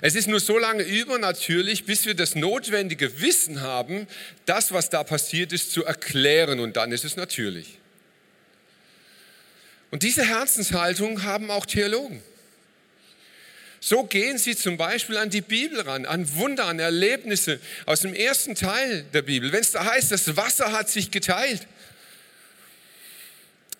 Es 0.00 0.14
ist 0.14 0.28
nur 0.28 0.40
so 0.40 0.58
lange 0.58 0.82
übernatürlich, 0.82 1.84
bis 1.84 2.06
wir 2.06 2.14
das 2.14 2.34
notwendige 2.34 3.20
Wissen 3.20 3.60
haben, 3.60 4.06
das, 4.46 4.72
was 4.72 4.90
da 4.90 5.04
passiert 5.04 5.52
ist, 5.52 5.72
zu 5.72 5.84
erklären 5.84 6.60
und 6.60 6.76
dann 6.76 6.92
ist 6.92 7.04
es 7.04 7.16
natürlich. 7.16 7.78
Und 9.90 10.02
diese 10.02 10.24
Herzenshaltung 10.24 11.24
haben 11.24 11.50
auch 11.50 11.66
Theologen. 11.66 12.22
So 13.80 14.04
gehen 14.04 14.36
sie 14.36 14.54
zum 14.54 14.76
Beispiel 14.76 15.16
an 15.16 15.30
die 15.30 15.40
Bibel 15.40 15.80
ran, 15.80 16.04
an 16.04 16.34
Wunder, 16.34 16.66
an 16.66 16.78
Erlebnisse 16.78 17.58
aus 17.86 18.00
dem 18.00 18.12
ersten 18.12 18.54
Teil 18.54 19.04
der 19.14 19.22
Bibel. 19.22 19.52
Wenn 19.52 19.60
es 19.60 19.72
da 19.72 19.84
heißt, 19.84 20.12
das 20.12 20.36
Wasser 20.36 20.72
hat 20.72 20.90
sich 20.90 21.10
geteilt, 21.10 21.66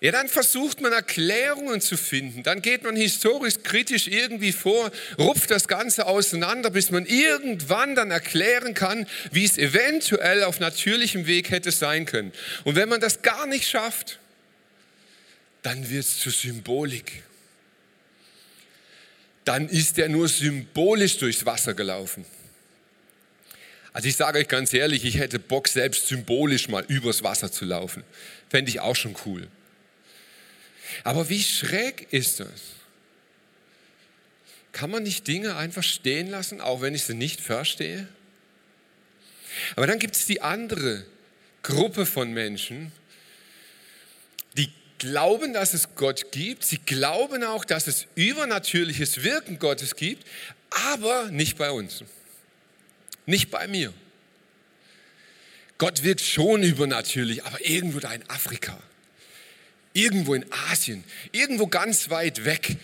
ja, 0.03 0.11
dann 0.11 0.27
versucht 0.27 0.81
man 0.81 0.91
Erklärungen 0.91 1.79
zu 1.79 1.95
finden. 1.95 2.41
Dann 2.41 2.63
geht 2.63 2.83
man 2.83 2.95
historisch 2.95 3.61
kritisch 3.63 4.07
irgendwie 4.07 4.51
vor, 4.51 4.91
rupft 5.19 5.51
das 5.51 5.67
Ganze 5.67 6.07
auseinander, 6.07 6.71
bis 6.71 6.89
man 6.89 7.05
irgendwann 7.05 7.93
dann 7.93 8.09
erklären 8.09 8.73
kann, 8.73 9.05
wie 9.31 9.45
es 9.45 9.59
eventuell 9.59 10.43
auf 10.43 10.59
natürlichem 10.59 11.27
Weg 11.27 11.51
hätte 11.51 11.71
sein 11.71 12.07
können. 12.07 12.33
Und 12.63 12.75
wenn 12.75 12.89
man 12.89 12.99
das 12.99 13.21
gar 13.21 13.45
nicht 13.45 13.69
schafft, 13.69 14.17
dann 15.61 15.87
wird 15.87 16.03
es 16.03 16.17
zur 16.17 16.31
Symbolik. 16.31 17.21
Dann 19.45 19.69
ist 19.69 19.99
er 19.99 20.09
nur 20.09 20.27
symbolisch 20.27 21.19
durchs 21.19 21.45
Wasser 21.45 21.75
gelaufen. 21.75 22.25
Also 23.93 24.07
ich 24.07 24.15
sage 24.15 24.39
euch 24.39 24.47
ganz 24.47 24.73
ehrlich, 24.73 25.05
ich 25.05 25.19
hätte 25.19 25.37
Bock, 25.37 25.67
selbst 25.67 26.07
symbolisch 26.07 26.69
mal 26.69 26.83
übers 26.87 27.21
Wasser 27.21 27.51
zu 27.51 27.65
laufen. 27.65 28.03
Fände 28.49 28.71
ich 28.71 28.79
auch 28.79 28.95
schon 28.95 29.15
cool. 29.27 29.47
Aber 31.03 31.29
wie 31.29 31.41
schräg 31.41 32.07
ist 32.11 32.39
das? 32.39 32.49
Kann 34.71 34.89
man 34.89 35.03
nicht 35.03 35.27
Dinge 35.27 35.55
einfach 35.55 35.83
stehen 35.83 36.29
lassen, 36.29 36.61
auch 36.61 36.81
wenn 36.81 36.95
ich 36.95 37.03
sie 37.03 37.13
nicht 37.13 37.41
verstehe? 37.41 38.07
Aber 39.75 39.87
dann 39.87 39.99
gibt 39.99 40.15
es 40.15 40.25
die 40.25 40.41
andere 40.41 41.05
Gruppe 41.61 42.05
von 42.05 42.31
Menschen, 42.31 42.91
die 44.57 44.71
glauben, 44.97 45.53
dass 45.53 45.73
es 45.73 45.95
Gott 45.95 46.31
gibt. 46.31 46.63
Sie 46.63 46.77
glauben 46.77 47.43
auch, 47.43 47.65
dass 47.65 47.87
es 47.87 48.07
übernatürliches 48.15 49.23
Wirken 49.23 49.59
Gottes 49.59 49.95
gibt, 49.95 50.25
aber 50.69 51.29
nicht 51.31 51.57
bei 51.57 51.71
uns. 51.71 52.03
Nicht 53.25 53.51
bei 53.51 53.67
mir. 53.67 53.93
Gott 55.77 56.03
wirkt 56.03 56.21
schon 56.21 56.63
übernatürlich, 56.63 57.43
aber 57.43 57.63
irgendwo 57.65 57.99
da 57.99 58.13
in 58.13 58.27
Afrika 58.29 58.81
irgendwo 59.93 60.33
in 60.33 60.45
Asien, 60.69 61.03
irgendwo 61.31 61.67
ganz 61.67 62.09
weit 62.09 62.45
weg, 62.45 62.77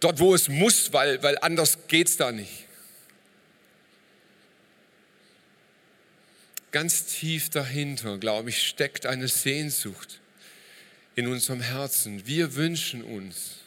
dort 0.00 0.18
wo 0.18 0.34
es 0.34 0.48
muss, 0.48 0.92
weil, 0.92 1.22
weil 1.22 1.38
anders 1.38 1.78
geht 1.88 2.08
es 2.08 2.16
da 2.16 2.32
nicht. 2.32 2.64
Ganz 6.72 7.06
tief 7.06 7.50
dahinter, 7.50 8.18
glaube 8.18 8.50
ich, 8.50 8.66
steckt 8.66 9.06
eine 9.06 9.28
Sehnsucht 9.28 10.20
in 11.14 11.28
unserem 11.28 11.60
Herzen. 11.60 12.26
Wir 12.26 12.56
wünschen 12.56 13.02
uns 13.02 13.58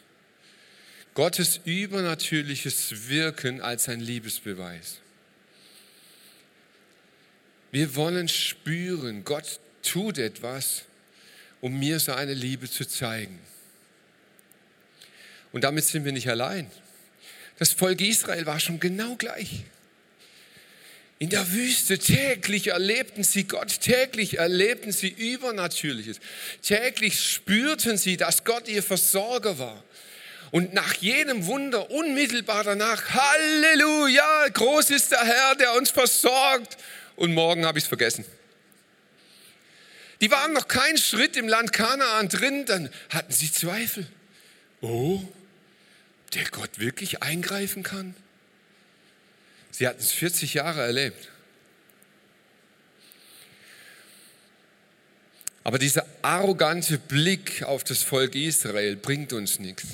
Gottes 1.14 1.62
übernatürliches 1.64 3.08
Wirken 3.08 3.62
als 3.62 3.88
ein 3.88 4.02
Liebesbeweis. 4.02 4.98
Wir 7.72 7.96
wollen 7.96 8.28
spüren, 8.28 9.24
Gott 9.24 9.60
tut 9.82 10.18
etwas 10.18 10.84
um 11.62 11.78
mir 11.78 12.00
seine 12.00 12.34
Liebe 12.34 12.70
zu 12.70 12.86
zeigen. 12.86 13.40
Und 15.52 15.64
damit 15.64 15.86
sind 15.86 16.06
wir 16.06 16.12
nicht 16.12 16.30
allein. 16.30 16.70
Das 17.58 17.74
Volk 17.74 18.02
Israel 18.02 18.46
war 18.46 18.60
schon 18.60 18.80
genau 18.80 19.16
gleich. 19.16 19.64
In 21.20 21.30
der 21.30 21.52
Wüste 21.52 21.98
täglich 21.98 22.68
erlebten 22.68 23.24
sie 23.24 23.46
Gott, 23.46 23.80
täglich 23.80 24.38
erlebten 24.38 24.92
sie 24.92 25.10
Übernatürliches. 25.10 26.20
Täglich 26.62 27.20
spürten 27.20 27.98
sie, 27.98 28.18
dass 28.18 28.44
Gott 28.44 28.68
ihr 28.68 28.84
Versorger 28.84 29.58
war. 29.58 29.84
Und 30.52 30.74
nach 30.74 30.94
jedem 30.96 31.48
Wunder 31.48 31.90
unmittelbar 31.90 32.64
danach, 32.64 33.04
Halleluja, 33.10 34.48
groß 34.54 34.92
ist 34.92 35.12
der 35.12 35.26
Herr, 35.26 35.56
der 35.56 35.74
uns 35.74 35.90
versorgt. 35.90 36.78
Und 37.16 37.34
morgen 37.34 37.66
habe 37.66 37.80
ich 37.80 37.86
es 37.86 37.88
vergessen. 37.88 38.24
Die 40.22 40.32
waren 40.32 40.54
noch 40.54 40.68
keinen 40.68 40.98
Schritt 40.98 41.38
im 41.38 41.48
Land 41.48 41.74
Kanaan 41.74 42.28
drin, 42.28 42.66
dann 42.66 42.90
hatten 43.10 43.32
sie 43.32 43.52
Zweifel. 43.52 44.08
Oh, 44.82 45.22
der 46.34 46.46
Gott 46.50 46.80
wirklich 46.80 47.22
eingreifen 47.22 47.84
kann? 47.84 48.16
Sie 49.72 49.88
hatten 49.88 50.00
es 50.00 50.12
40 50.12 50.56
Jahre 50.56 50.82
erlebt. 50.82 51.30
Aber 55.64 55.80
dieser 55.80 56.06
arrogante 56.22 56.98
Blick 56.98 57.64
auf 57.64 57.84
das 57.84 58.02
Volk 58.02 58.36
Israel 58.36 58.96
bringt 58.96 59.34
uns 59.34 59.60
nichts. 59.60 59.86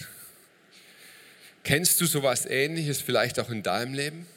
Kennst 1.63 1.99
du 1.99 2.05
sowas 2.05 2.45
ähnliches 2.45 3.01
vielleicht 3.01 3.39
auch 3.39 3.49
in 3.49 3.63
deinem 3.63 3.93
Leben? 3.93 4.27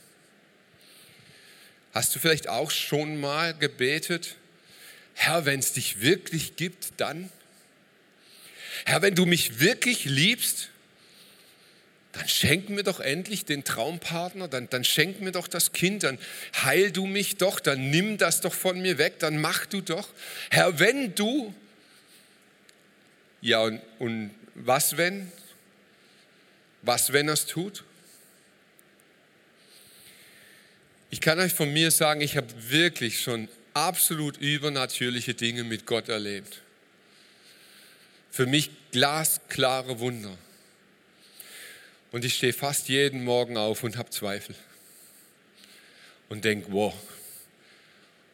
Hast 1.93 2.15
du 2.15 2.19
vielleicht 2.19 2.49
auch 2.49 2.71
schon 2.71 3.21
mal 3.21 3.53
gebetet, 3.55 4.37
Herr, 5.19 5.47
wenn 5.47 5.61
es 5.61 5.73
dich 5.73 6.03
wirklich 6.03 6.57
gibt, 6.57 6.93
dann? 6.99 7.31
Herr, 8.85 9.01
wenn 9.01 9.15
du 9.15 9.25
mich 9.25 9.61
wirklich 9.61 10.05
liebst, 10.05 10.69
dann 12.13 12.29
schenk 12.29 12.69
mir 12.69 12.83
doch 12.83 13.01
endlich 13.01 13.47
den 13.47 13.65
Traumpartner, 13.65 14.47
dann, 14.47 14.69
dann 14.69 14.85
schenk 14.85 15.21
mir 15.21 15.33
doch 15.33 15.49
das 15.49 15.73
Kind, 15.73 16.03
dann 16.03 16.19
heil 16.63 16.93
du 16.93 17.07
mich 17.07 17.39
doch, 17.39 17.61
dann 17.61 17.91
nimm 17.91 18.19
das 18.19 18.43
doch 18.43 18.55
von 18.55 18.81
mir 18.81 18.99
weg, 18.99 19.19
dann 19.19 19.41
mach 19.41 19.65
du 19.65 19.81
doch. 19.81 20.09
Herr, 20.51 20.79
wenn 20.79 21.15
du, 21.15 21.55
ja 23.41 23.63
und, 23.63 23.81
und 23.99 24.31
was 24.55 24.99
wenn? 24.99 25.33
Was 26.83 27.13
wenn 27.13 27.29
er 27.29 27.35
es 27.35 27.47
tut? 27.47 27.85
Ich 31.11 31.23
kann 31.23 31.39
euch 31.39 31.55
von 31.55 31.73
mir 31.73 31.91
sagen, 31.91 32.21
ich 32.21 32.37
habe 32.37 32.49
wirklich 32.71 33.23
schon 33.23 33.49
absolut 33.77 34.39
übernatürliche 34.39 35.35
Dinge 35.35 35.63
mit 35.63 35.85
Gott 35.85 36.09
erlebt. 36.09 36.63
Für 38.31 38.47
mich 38.47 38.71
glasklare 38.91 39.99
Wunder. 39.99 40.37
Und 42.11 42.25
ich 42.25 42.37
stehe 42.37 42.55
fast 42.55 42.89
jeden 42.89 43.23
Morgen 43.23 43.59
auf 43.59 43.83
und 43.83 43.99
habe 43.99 44.09
Zweifel. 44.09 44.55
Und 46.31 46.47
denke, 46.47 46.73
wow, 46.73 46.95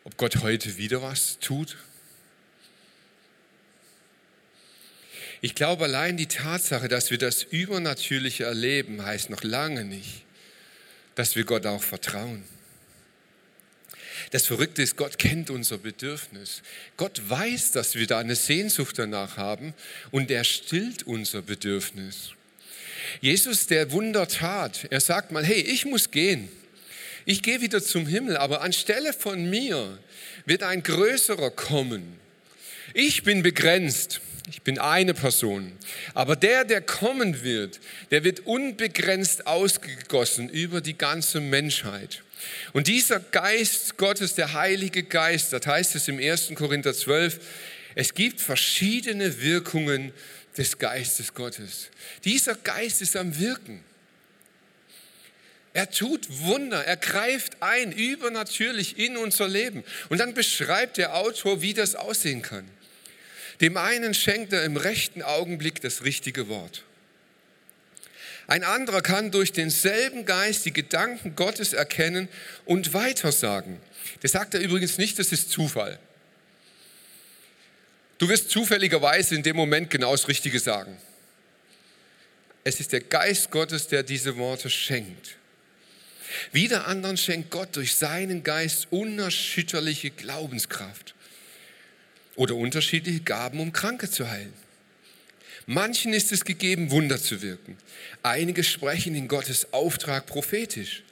ob 0.05 0.17
Gott 0.17 0.37
heute 0.43 0.77
wieder 0.77 1.03
was 1.03 1.41
tut? 1.41 1.77
Ich 5.41 5.57
glaube, 5.57 5.85
allein 5.85 6.17
die 6.17 6.29
Tatsache, 6.29 6.87
dass 6.87 7.11
wir 7.11 7.19
das 7.19 7.43
Übernatürliche 7.43 8.45
erleben, 8.45 9.05
heißt 9.05 9.29
noch 9.29 9.43
lange 9.43 9.85
nicht, 9.85 10.23
dass 11.17 11.35
wir 11.35 11.43
Gott 11.43 11.67
auch 11.67 11.83
vertrauen. 11.83 12.45
Das 14.33 14.47
Verrückte 14.47 14.81
ist, 14.81 14.97
Gott 14.97 15.19
kennt 15.19 15.51
unser 15.51 15.77
Bedürfnis. 15.77 16.63
Gott 16.97 17.21
weiß, 17.29 17.73
dass 17.73 17.95
wir 17.95 18.07
da 18.07 18.19
eine 18.19 18.35
Sehnsucht 18.35 18.99
danach 18.99 19.37
haben 19.37 19.75
und 20.11 20.31
er 20.31 20.43
stillt 20.43 21.03
unser 21.03 21.43
Bedürfnis. 21.43 22.31
Jesus, 23.21 23.67
der 23.67 23.93
Wunder 23.93 24.27
tat, 24.27 24.87
er 24.89 25.01
sagt 25.01 25.33
mal, 25.33 25.45
hey, 25.45 25.61
ich 25.61 25.85
muss 25.85 26.11
gehen. 26.11 26.49
Ich 27.27 27.43
gehe 27.43 27.61
wieder 27.61 27.83
zum 27.83 28.07
Himmel, 28.07 28.39
aber 28.39 28.63
anstelle 28.63 29.13
von 29.13 29.51
mir 29.51 29.99
wird 30.47 30.63
ein 30.63 30.83
größerer 30.83 31.51
kommen. 31.51 32.19
Ich 32.95 33.23
bin 33.25 33.43
begrenzt. 33.43 34.23
Ich 34.51 34.63
bin 34.63 34.79
eine 34.79 35.15
Person. 35.15 35.73
Aber 36.15 36.37
der, 36.37 36.65
der 36.65 36.81
kommen 36.81 37.45
wird, 37.45 37.81
der 38.11 38.25
wird 38.25 38.41
unbegrenzt 38.41 39.47
ausgegossen 39.47 40.49
über 40.49 40.81
die 40.81 40.97
ganze 40.99 41.41
Menschheit. 41.41 42.23
Und 42.73 42.87
dieser 42.87 43.21
Geist 43.21 43.97
Gottes, 43.97 44.35
der 44.35 44.53
Heilige 44.53 45.03
Geist, 45.03 45.53
das 45.53 45.67
heißt 45.67 45.95
es 45.95 46.09
im 46.09 46.19
1. 46.19 46.53
Korinther 46.55 46.95
12, 46.95 47.41
es 47.95 48.15
gibt 48.15 48.41
verschiedene 48.41 49.41
Wirkungen 49.41 50.13
des 50.57 50.79
Geistes 50.79 51.35
Gottes. 51.35 51.89
Dieser 52.25 52.55
Geist 52.55 53.03
ist 53.03 53.17
am 53.17 53.39
Wirken. 53.39 53.83
Er 55.75 55.91
tut 55.91 56.27
Wunder, 56.29 56.85
er 56.85 56.99
greift 56.99 57.63
ein, 57.63 57.93
übernatürlich 57.93 58.99
in 58.99 59.17
unser 59.17 59.49
Leben. 59.49 59.85
Und 60.11 60.19
dann 60.19 60.35
beschreibt 60.35 60.99
der 60.99 61.17
Autor, 61.17 61.63
wie 61.63 61.73
das 61.73 61.95
aussehen 61.95 62.43
kann. 62.43 62.69
Dem 63.63 63.77
einen 63.77 64.13
schenkt 64.13 64.53
er 64.53 64.65
im 64.65 64.77
rechten 64.77 65.23
Augenblick 65.23 65.81
das 65.81 66.05
richtige 66.05 66.49
Wort. 66.49 66.85
Ein 68.47 68.65
anderer 68.65 69.03
kann 69.03 69.31
durch 69.31 69.53
denselben 69.53 70.25
Geist 70.25 70.65
die 70.65 70.73
Gedanken 70.73 71.37
Gottes 71.37 71.73
erkennen 71.73 72.29
und 72.65 72.93
weitersagen. 72.93 73.79
Das 74.21 74.33
sagt 74.33 74.55
er 74.55 74.61
übrigens 74.61 74.99
nicht, 74.99 75.19
das 75.19 75.33
ist 75.33 75.51
Zufall. 75.51 75.99
Du 78.19 78.29
wirst 78.29 78.51
zufälligerweise 78.51 79.35
in 79.35 79.43
dem 79.43 79.57
Moment 79.57 79.91
genau 79.91 80.13
das 80.13 80.29
Richtige 80.29 80.61
sagen. 80.61 80.97
Es 82.65 82.79
ist 82.79 82.93
der 82.93 83.01
Geist 83.01 83.51
Gottes, 83.51 83.89
der 83.89 84.03
diese 84.03 84.37
Worte 84.37 84.71
schenkt. 84.71 85.37
Wieder 86.53 86.87
anderen 86.87 87.17
schenkt 87.17 87.51
Gott 87.51 87.75
durch 87.77 87.97
seinen 87.97 88.43
Geist 88.43 88.89
unerschütterliche 88.91 90.11
Glaubenskraft 90.11 91.15
oder 92.37 92.55
unterschiedliche 92.55 93.21
Gaben, 93.21 93.61
um 93.61 93.73
Kranke 93.73 94.09
zu 94.09 94.29
heilen. 94.31 94.55
Manchen 95.67 96.13
ist 96.13 96.33
es 96.33 96.45
gegeben, 96.45 96.91
Wunder 96.91 97.21
zu 97.21 97.43
wirken. 97.43 97.77
Einige 98.23 98.65
sprechen 98.65 99.15
in 99.15 99.29
Gottes 99.29 99.73
Auftrag 99.73 100.27
prophetisch. 100.27 101.03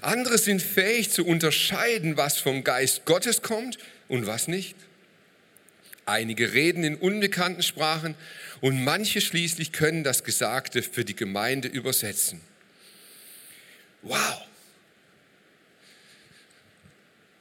Andere 0.00 0.38
sind 0.38 0.62
fähig 0.62 1.10
zu 1.10 1.26
unterscheiden, 1.26 2.16
was 2.16 2.38
vom 2.38 2.64
Geist 2.64 3.04
Gottes 3.04 3.42
kommt 3.42 3.78
und 4.08 4.26
was 4.26 4.48
nicht. 4.48 4.76
Einige 6.06 6.52
reden 6.52 6.84
in 6.84 6.96
unbekannten 6.96 7.62
Sprachen 7.62 8.14
und 8.60 8.82
manche 8.82 9.20
schließlich 9.20 9.72
können 9.72 10.04
das 10.04 10.24
Gesagte 10.24 10.82
für 10.82 11.04
die 11.04 11.16
Gemeinde 11.16 11.68
übersetzen. 11.68 12.40
Wow! 14.02 14.42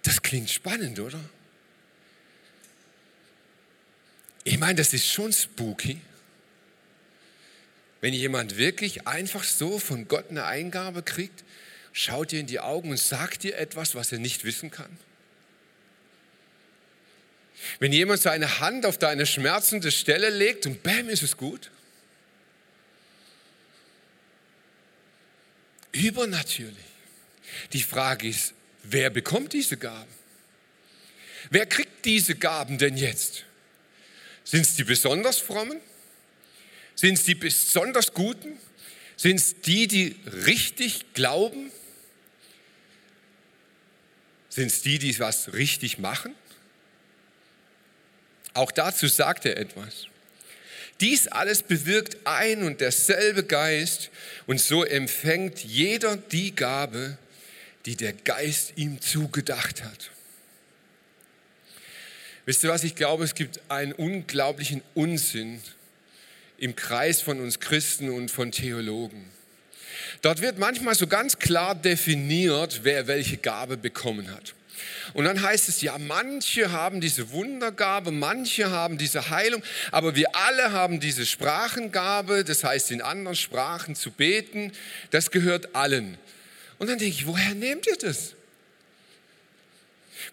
Das 0.04 0.22
klingt 0.22 0.50
spannend, 0.50 1.00
oder? 1.00 1.20
Ich 4.44 4.58
meine, 4.58 4.76
das 4.76 4.94
ist 4.94 5.08
schon 5.08 5.32
spooky. 5.32 6.02
Wenn 8.02 8.14
jemand 8.14 8.58
wirklich 8.58 9.08
einfach 9.08 9.44
so 9.44 9.78
von 9.78 10.08
Gott 10.08 10.32
eine 10.32 10.46
Eingabe 10.46 11.04
kriegt, 11.04 11.44
schaut 11.94 12.32
dir 12.32 12.40
in 12.40 12.48
die 12.48 12.60
Augen 12.60 12.90
und 12.90 12.98
sagt 12.98 13.44
dir 13.44 13.56
etwas, 13.58 13.94
was 13.94 14.12
er 14.12 14.18
nicht 14.18 14.44
wissen 14.44 14.72
kann. 14.72 14.98
Wenn 17.80 17.94
jemand 17.94 18.20
seine 18.20 18.60
Hand 18.60 18.88
auf 18.88 18.98
deine 18.98 19.28
schmerzende 19.28 19.92
Stelle 19.92 20.32
legt 20.32 20.66
und 20.66 20.82
bam, 20.82 21.10
ist 21.10 21.22
es 21.22 21.38
gut. 21.38 21.70
Übernatürlich. 25.92 26.76
Die 27.74 27.84
Frage 27.84 28.28
ist, 28.30 28.54
wer 28.84 29.12
bekommt 29.12 29.54
diese 29.54 29.78
Gaben? 29.78 30.12
Wer 31.52 31.68
kriegt 31.68 32.06
diese 32.06 32.34
Gaben 32.34 32.80
denn 32.80 32.98
jetzt? 32.98 33.44
Sind 34.44 34.62
es 34.62 34.76
die 34.76 34.86
besonders 34.86 35.38
frommen? 35.38 35.80
Sind 37.02 37.16
es 37.16 37.24
die 37.24 37.34
besonders 37.34 38.14
Guten? 38.14 38.60
Sind 39.18 39.38
es 39.38 39.60
die, 39.60 39.88
die 39.88 40.16
richtig 40.46 41.16
glauben? 41.16 41.72
Sind 44.50 44.68
es 44.68 44.84
die, 44.84 45.00
die 45.00 45.18
was 45.18 45.54
richtig 45.54 45.98
machen? 45.98 46.36
Auch 48.54 48.72
dazu 48.72 49.08
sagt 49.08 49.48
er 49.48 49.58
etwas. 49.58 50.06
Dies 51.00 51.28
alles 51.28 51.64
bewirkt 51.64 52.18
ein 52.26 52.62
und 52.62 52.82
derselbe 52.82 53.46
Geist 53.46 54.12
und 54.46 54.62
so 54.62 54.84
empfängt 54.84 55.64
jeder 55.64 56.18
die 56.18 56.56
Gabe, 56.56 57.18
die 57.88 57.96
der 57.96 58.14
Geist 58.14 58.74
ihm 58.76 59.02
zugedacht 59.02 59.84
hat. 59.84 60.12
Wisst 62.46 62.64
ihr 62.64 62.70
was, 62.70 62.84
ich 62.84 62.94
glaube, 62.94 63.24
es 63.24 63.34
gibt 63.34 63.60
einen 63.70 63.92
unglaublichen 63.92 64.84
Unsinn 64.94 65.64
im 66.62 66.76
Kreis 66.76 67.22
von 67.22 67.42
uns 67.42 67.60
Christen 67.60 68.10
und 68.10 68.30
von 68.30 68.52
Theologen. 68.52 69.26
Dort 70.22 70.42
wird 70.42 70.60
manchmal 70.60 70.94
so 70.94 71.08
ganz 71.08 71.40
klar 71.40 71.74
definiert, 71.74 72.82
wer 72.84 73.08
welche 73.08 73.38
Gabe 73.38 73.78
bekommen 73.78 74.32
hat. 74.32 74.54
Und 75.14 75.26
dann 75.26 75.42
heißt 75.42 75.70
es, 75.70 75.82
ja, 75.82 75.98
manche 75.98 76.72
haben 76.72 77.02
diese 77.02 77.32
Wundergabe, 77.32 78.12
manche 78.12 78.70
haben 78.70 79.00
diese 79.00 79.32
Heilung, 79.32 79.64
aber 79.92 80.16
wir 80.16 80.36
alle 80.36 80.72
haben 80.72 81.00
diese 81.00 81.26
Sprachengabe, 81.26 82.44
das 82.44 82.64
heißt 82.64 82.92
in 82.92 83.02
anderen 83.02 83.36
Sprachen 83.36 83.96
zu 83.96 84.12
beten, 84.12 84.72
das 85.10 85.32
gehört 85.32 85.76
allen. 85.76 86.18
Und 86.78 86.90
dann 86.90 87.00
denke 87.00 87.16
ich, 87.16 87.26
woher 87.26 87.56
nehmt 87.56 87.88
ihr 87.88 87.98
das? 87.98 88.36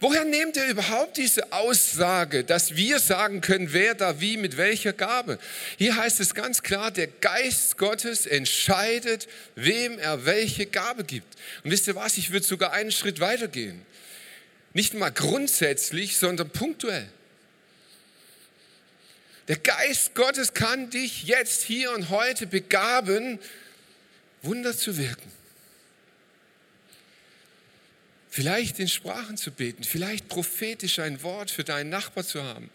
Woher 0.00 0.24
nehmt 0.24 0.56
ihr 0.56 0.66
überhaupt 0.68 1.16
diese 1.16 1.52
Aussage, 1.52 2.44
dass 2.44 2.76
wir 2.76 3.00
sagen 3.00 3.40
können, 3.40 3.72
wer 3.72 3.96
da 3.96 4.20
wie 4.20 4.36
mit 4.36 4.56
welcher 4.56 4.92
Gabe? 4.92 5.40
Hier 5.76 5.96
heißt 5.96 6.20
es 6.20 6.34
ganz 6.34 6.62
klar, 6.62 6.92
der 6.92 7.08
Geist 7.08 7.78
Gottes 7.78 8.24
entscheidet, 8.24 9.26
wem 9.56 9.98
er 9.98 10.24
welche 10.24 10.66
Gabe 10.66 11.02
gibt. 11.02 11.36
Und 11.64 11.72
wisst 11.72 11.88
ihr 11.88 11.96
was, 11.96 12.16
ich 12.16 12.30
würde 12.30 12.46
sogar 12.46 12.72
einen 12.72 12.92
Schritt 12.92 13.18
weiter 13.18 13.48
gehen. 13.48 13.84
Nicht 14.72 14.94
mal 14.94 15.10
grundsätzlich, 15.10 16.16
sondern 16.16 16.50
punktuell. 16.50 17.08
Der 19.48 19.56
Geist 19.56 20.14
Gottes 20.14 20.54
kann 20.54 20.90
dich 20.90 21.24
jetzt, 21.24 21.62
hier 21.62 21.90
und 21.92 22.10
heute 22.10 22.46
begaben, 22.46 23.40
Wunder 24.42 24.76
zu 24.76 24.96
wirken. 24.96 25.37
Vielleicht 28.38 28.78
in 28.78 28.86
Sprachen 28.86 29.36
zu 29.36 29.50
beten, 29.50 29.82
vielleicht 29.82 30.28
prophetisch 30.28 31.00
ein 31.00 31.24
Wort 31.24 31.50
für 31.50 31.64
deinen 31.64 31.90
Nachbar 31.90 32.24
zu 32.24 32.40
haben, 32.40 32.70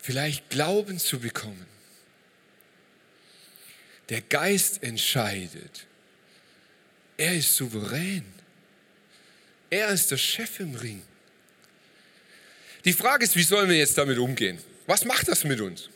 vielleicht 0.00 0.48
Glauben 0.48 0.98
zu 0.98 1.18
bekommen. 1.18 1.66
Der 4.08 4.22
Geist 4.22 4.82
entscheidet. 4.82 5.84
Er 7.18 7.36
ist 7.36 7.54
souverän. 7.54 8.24
Er 9.68 9.88
ist 9.88 10.10
der 10.10 10.16
Chef 10.16 10.58
im 10.60 10.74
Ring. 10.74 11.02
Die 12.86 12.94
Frage 12.94 13.24
ist, 13.24 13.36
wie 13.36 13.42
sollen 13.42 13.68
wir 13.68 13.76
jetzt 13.76 13.98
damit 13.98 14.16
umgehen? 14.16 14.58
Was 14.86 15.04
macht 15.04 15.28
das 15.28 15.44
mit 15.44 15.60
uns? 15.60 15.90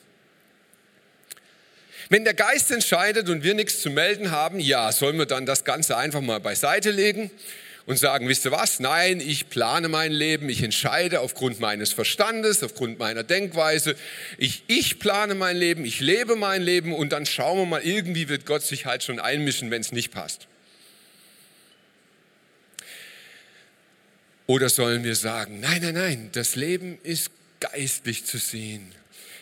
Wenn 2.11 2.25
der 2.25 2.35
Geist 2.35 2.73
entscheidet 2.73 3.29
und 3.29 3.45
wir 3.45 3.55
nichts 3.55 3.81
zu 3.81 3.89
melden 3.89 4.33
haben, 4.33 4.59
ja, 4.59 4.91
sollen 4.91 5.17
wir 5.17 5.27
dann 5.27 5.47
das 5.47 5.65
Ganze 5.65 5.97
einfach 5.97 6.21
mal 6.21 6.41
beiseite 6.41 6.91
legen 6.91 7.31
und 7.87 7.99
sagen, 7.99 8.27
wisst 8.27 8.45
ihr 8.45 8.51
was? 8.51 8.81
Nein, 8.81 9.21
ich 9.21 9.49
plane 9.49 9.89
mein 9.89 10.11
Leben, 10.11 10.49
ich 10.49 10.65
entscheide 10.65 11.21
aufgrund 11.21 11.61
meines 11.61 11.93
Verstandes, 11.93 12.65
aufgrund 12.65 12.99
meiner 12.99 13.23
Denkweise. 13.23 13.95
Ich, 14.39 14.65
ich 14.67 14.99
plane 14.99 15.37
mein 15.37 15.57
Leben, 15.57 15.85
ich 15.85 16.01
lebe 16.01 16.35
mein 16.35 16.63
Leben 16.63 16.93
und 16.93 17.13
dann 17.13 17.27
schauen 17.27 17.59
wir 17.59 17.67
mal, 17.67 17.83
irgendwie 17.83 18.29
wird 18.29 18.45
Gott 18.45 18.63
sich 18.63 18.87
halt 18.87 19.05
schon 19.05 19.21
einmischen, 19.21 19.71
wenn 19.71 19.81
es 19.81 19.93
nicht 19.93 20.11
passt. 20.11 20.49
Oder 24.49 24.69
sollen 24.69 25.05
wir 25.05 25.15
sagen, 25.15 25.61
nein, 25.61 25.81
nein, 25.81 25.95
nein, 25.95 26.31
das 26.33 26.57
Leben 26.57 26.99
ist 27.05 27.31
geistlich 27.61 28.25
zu 28.25 28.39
sehen. 28.39 28.93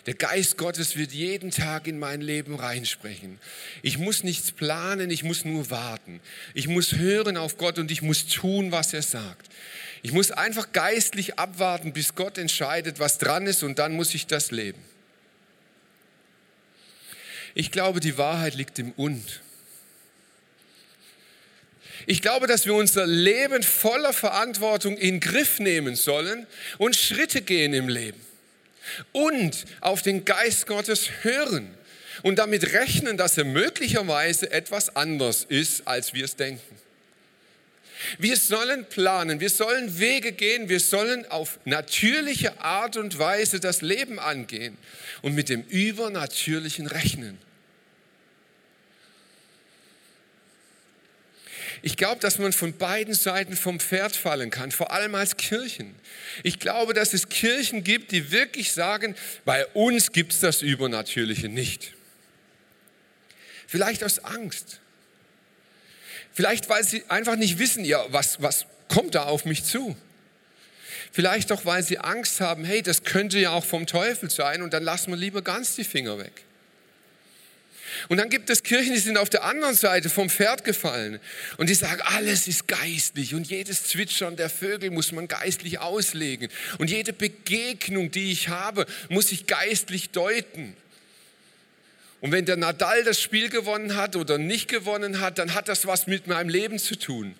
Der 0.06 0.14
Geist 0.14 0.56
Gottes 0.56 0.96
wird 0.96 1.12
jeden 1.12 1.50
Tag 1.50 1.86
in 1.86 1.98
mein 1.98 2.20
Leben 2.20 2.54
reinsprechen. 2.54 3.38
Ich 3.82 3.98
muss 3.98 4.24
nichts 4.24 4.52
planen, 4.52 5.10
ich 5.10 5.24
muss 5.24 5.44
nur 5.44 5.70
warten. 5.70 6.20
Ich 6.54 6.68
muss 6.68 6.94
hören 6.94 7.36
auf 7.36 7.58
Gott 7.58 7.78
und 7.78 7.90
ich 7.90 8.02
muss 8.02 8.26
tun, 8.26 8.72
was 8.72 8.94
er 8.94 9.02
sagt. 9.02 9.50
Ich 10.02 10.12
muss 10.12 10.30
einfach 10.30 10.72
geistlich 10.72 11.38
abwarten, 11.38 11.92
bis 11.92 12.14
Gott 12.14 12.38
entscheidet, 12.38 12.98
was 13.00 13.18
dran 13.18 13.46
ist 13.46 13.62
und 13.62 13.78
dann 13.78 13.94
muss 13.94 14.14
ich 14.14 14.26
das 14.26 14.50
leben. 14.50 14.82
Ich 17.54 17.72
glaube, 17.72 18.00
die 18.00 18.16
Wahrheit 18.16 18.54
liegt 18.54 18.78
im 18.78 18.92
Und. 18.92 19.40
Ich 22.06 22.22
glaube, 22.22 22.46
dass 22.46 22.64
wir 22.64 22.74
unser 22.74 23.06
Leben 23.06 23.62
voller 23.62 24.12
Verantwortung 24.12 24.96
in 24.96 25.20
Griff 25.20 25.58
nehmen 25.58 25.96
sollen 25.96 26.46
und 26.78 26.96
Schritte 26.96 27.42
gehen 27.42 27.74
im 27.74 27.88
Leben. 27.88 28.27
Und 29.12 29.64
auf 29.80 30.02
den 30.02 30.24
Geist 30.24 30.66
Gottes 30.66 31.08
hören 31.22 31.74
und 32.22 32.38
damit 32.38 32.72
rechnen, 32.72 33.16
dass 33.16 33.38
er 33.38 33.44
möglicherweise 33.44 34.50
etwas 34.50 34.94
anders 34.96 35.44
ist, 35.48 35.86
als 35.86 36.14
wir 36.14 36.24
es 36.24 36.36
denken. 36.36 36.76
Wir 38.18 38.36
sollen 38.36 38.84
planen, 38.84 39.40
wir 39.40 39.50
sollen 39.50 39.98
Wege 39.98 40.32
gehen, 40.32 40.68
wir 40.68 40.78
sollen 40.78 41.28
auf 41.30 41.58
natürliche 41.64 42.60
Art 42.60 42.96
und 42.96 43.18
Weise 43.18 43.58
das 43.58 43.82
Leben 43.82 44.20
angehen 44.20 44.78
und 45.22 45.34
mit 45.34 45.48
dem 45.48 45.62
Übernatürlichen 45.62 46.86
rechnen. 46.86 47.38
Ich 51.82 51.96
glaube, 51.96 52.20
dass 52.20 52.38
man 52.38 52.52
von 52.52 52.76
beiden 52.76 53.14
Seiten 53.14 53.56
vom 53.56 53.78
Pferd 53.78 54.16
fallen 54.16 54.50
kann, 54.50 54.72
vor 54.72 54.92
allem 54.92 55.14
als 55.14 55.36
Kirchen. 55.36 55.94
Ich 56.42 56.58
glaube, 56.58 56.94
dass 56.94 57.14
es 57.14 57.28
Kirchen 57.28 57.84
gibt, 57.84 58.12
die 58.12 58.32
wirklich 58.32 58.72
sagen, 58.72 59.14
bei 59.44 59.66
uns 59.68 60.12
gibt 60.12 60.32
es 60.32 60.40
das 60.40 60.62
Übernatürliche 60.62 61.48
nicht. 61.48 61.94
Vielleicht 63.66 64.02
aus 64.02 64.18
Angst. 64.20 64.80
Vielleicht, 66.32 66.68
weil 66.68 66.84
sie 66.84 67.04
einfach 67.08 67.36
nicht 67.36 67.58
wissen, 67.58 67.84
ja, 67.84 68.04
was, 68.08 68.40
was 68.42 68.66
kommt 68.88 69.14
da 69.14 69.24
auf 69.24 69.44
mich 69.44 69.64
zu. 69.64 69.96
Vielleicht 71.12 71.52
auch, 71.52 71.64
weil 71.64 71.82
sie 71.82 71.98
Angst 71.98 72.40
haben, 72.40 72.64
hey, 72.64 72.82
das 72.82 73.04
könnte 73.04 73.38
ja 73.38 73.50
auch 73.50 73.64
vom 73.64 73.86
Teufel 73.86 74.30
sein 74.30 74.62
und 74.62 74.72
dann 74.72 74.82
lassen 74.82 75.10
wir 75.10 75.16
lieber 75.16 75.42
ganz 75.42 75.74
die 75.74 75.84
Finger 75.84 76.18
weg. 76.18 76.44
Und 78.08 78.18
dann 78.18 78.30
gibt 78.30 78.50
es 78.50 78.62
Kirchen, 78.62 78.94
die 78.94 79.00
sind 79.00 79.18
auf 79.18 79.30
der 79.30 79.44
anderen 79.44 79.74
Seite 79.74 80.08
vom 80.08 80.30
Pferd 80.30 80.64
gefallen 80.64 81.20
und 81.56 81.68
die 81.68 81.74
sagen, 81.74 82.00
alles 82.02 82.46
ist 82.48 82.68
geistlich 82.68 83.34
und 83.34 83.48
jedes 83.48 83.84
Zwitschern 83.84 84.36
der 84.36 84.50
Vögel 84.50 84.90
muss 84.90 85.12
man 85.12 85.28
geistlich 85.28 85.80
auslegen 85.80 86.48
und 86.78 86.90
jede 86.90 87.12
Begegnung, 87.12 88.10
die 88.10 88.32
ich 88.32 88.48
habe, 88.48 88.86
muss 89.08 89.32
ich 89.32 89.46
geistlich 89.46 90.10
deuten. 90.10 90.74
Und 92.20 92.32
wenn 92.32 92.44
der 92.44 92.56
Nadal 92.56 93.04
das 93.04 93.20
Spiel 93.20 93.48
gewonnen 93.48 93.96
hat 93.96 94.16
oder 94.16 94.38
nicht 94.38 94.68
gewonnen 94.68 95.20
hat, 95.20 95.38
dann 95.38 95.54
hat 95.54 95.68
das 95.68 95.86
was 95.86 96.06
mit 96.06 96.26
meinem 96.26 96.48
Leben 96.48 96.78
zu 96.78 96.96
tun. 96.96 97.34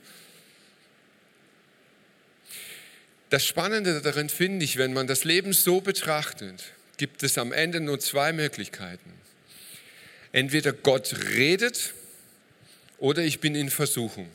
Das 3.31 3.45
Spannende 3.45 4.01
darin 4.01 4.31
finde 4.31 4.65
ich, 4.65 4.79
wenn 4.79 4.93
man 4.93 5.07
das 5.07 5.25
Leben 5.25 5.53
so 5.53 5.81
betrachtet, 5.81 6.73
gibt 6.97 7.23
es 7.23 7.37
am 7.37 7.53
Ende 7.53 7.81
nur 7.81 8.01
zwei 8.01 8.33
Möglichkeiten. 8.33 9.13
Entweder 10.33 10.73
Gott 10.73 11.15
redet 11.31 11.95
oder 12.99 13.23
ich 13.23 13.41
bin 13.41 13.55
in 13.55 13.71
Versuchung. 13.71 14.29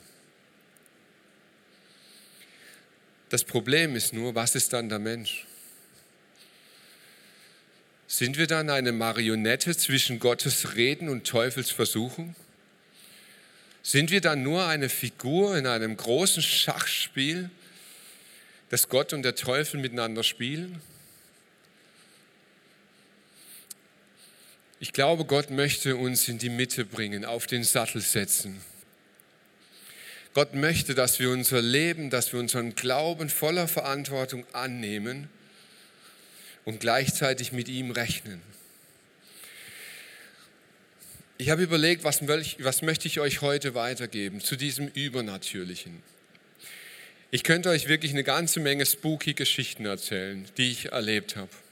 Das 3.29 3.43
Problem 3.43 3.95
ist 3.95 4.13
nur, 4.13 4.36
was 4.36 4.56
ist 4.56 4.73
dann 4.73 4.89
der 4.89 4.99
Mensch? 4.99 5.45
Sind 8.08 8.38
wir 8.38 8.45
dann 8.45 8.69
eine 8.69 8.91
Marionette 8.91 9.75
zwischen 9.75 10.19
Gottes 10.19 10.75
Reden 10.75 11.10
und 11.10 11.25
Teufels 11.25 11.71
Versuchung? 11.71 12.36
Sind 13.82 14.12
wir 14.12 14.21
dann 14.21 14.43
nur 14.43 14.65
eine 14.67 14.88
Figur 14.88 15.58
in 15.58 15.65
einem 15.65 15.97
großen 15.97 16.43
Schachspiel, 16.43 17.49
das 18.69 18.88
Gott 18.88 19.13
und 19.13 19.23
der 19.23 19.36
Teufel 19.36 19.79
miteinander 19.79 20.23
spielen? 20.23 20.79
Ich 24.84 24.91
glaube, 24.91 25.24
Gott 25.24 25.50
möchte 25.50 25.96
uns 25.96 26.28
in 26.28 26.39
die 26.39 26.50
Mitte 26.50 26.84
bringen, 26.84 27.24
auf 27.24 27.48
den 27.48 27.63
Sattel 27.63 28.02
setzen. 28.02 28.60
Gott 30.34 30.56
möchte, 30.56 30.93
dass 30.93 31.19
wir 31.19 31.30
unser 31.30 31.62
Leben, 31.62 32.10
dass 32.10 32.34
wir 32.34 32.39
unseren 32.41 32.76
Glauben 32.76 33.30
voller 33.30 33.69
Verantwortung 33.69 34.46
annehmen 34.52 35.30
und 36.65 36.82
gleichzeitig 36.82 37.54
mit 37.54 37.69
ihm 37.69 37.91
rechnen. 37.91 38.41
Ich 41.38 41.50
habe 41.50 41.63
überlegt, 41.63 42.04
was, 42.04 42.28
was 42.28 42.82
möchte 42.82 43.08
ich 43.08 43.22
euch 43.22 43.39
heute 43.39 43.76
weitergeben 43.76 44.41
zu 44.41 44.58
diesem 44.58 44.89
Übernatürlichen. 44.89 46.04
Ich 47.32 47.43
könnte 47.43 47.69
euch 47.69 47.88
wirklich 47.88 48.12
eine 48.12 48.26
ganze 48.26 48.60
Menge 48.60 48.86
spooky 48.86 49.34
Geschichten 49.34 49.86
erzählen, 49.86 50.46
die 50.58 50.72
ich 50.72 50.91
erlebt 50.91 51.38
habe. 51.38 51.62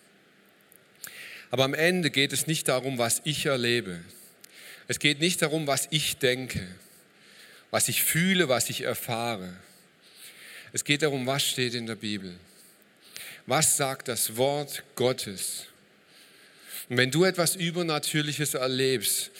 Aber 1.51 1.65
am 1.65 1.73
Ende 1.73 2.09
geht 2.09 2.33
es 2.33 2.47
nicht 2.47 2.69
darum, 2.69 2.97
was 2.97 3.21
ich 3.25 3.45
erlebe. 3.45 3.99
Es 4.87 4.99
geht 4.99 5.19
nicht 5.19 5.41
darum, 5.41 5.67
was 5.67 5.87
ich 5.91 6.17
denke, 6.17 6.65
was 7.69 7.89
ich 7.89 8.03
fühle, 8.03 8.49
was 8.49 8.69
ich 8.69 8.81
erfahre. 8.81 9.53
Es 10.73 10.85
geht 10.85 11.01
darum, 11.01 11.27
was 11.27 11.43
steht 11.43 11.73
in 11.73 11.85
der 11.85 11.95
Bibel. 11.95 12.33
Was 13.45 13.75
sagt 13.77 14.07
das 14.07 14.37
Wort 14.37 14.83
Gottes? 14.95 15.65
Und 16.89 16.97
wenn 16.97 17.11
du 17.11 17.25
etwas 17.25 17.55
Übernatürliches 17.55 18.53
erlebst, 18.53 19.31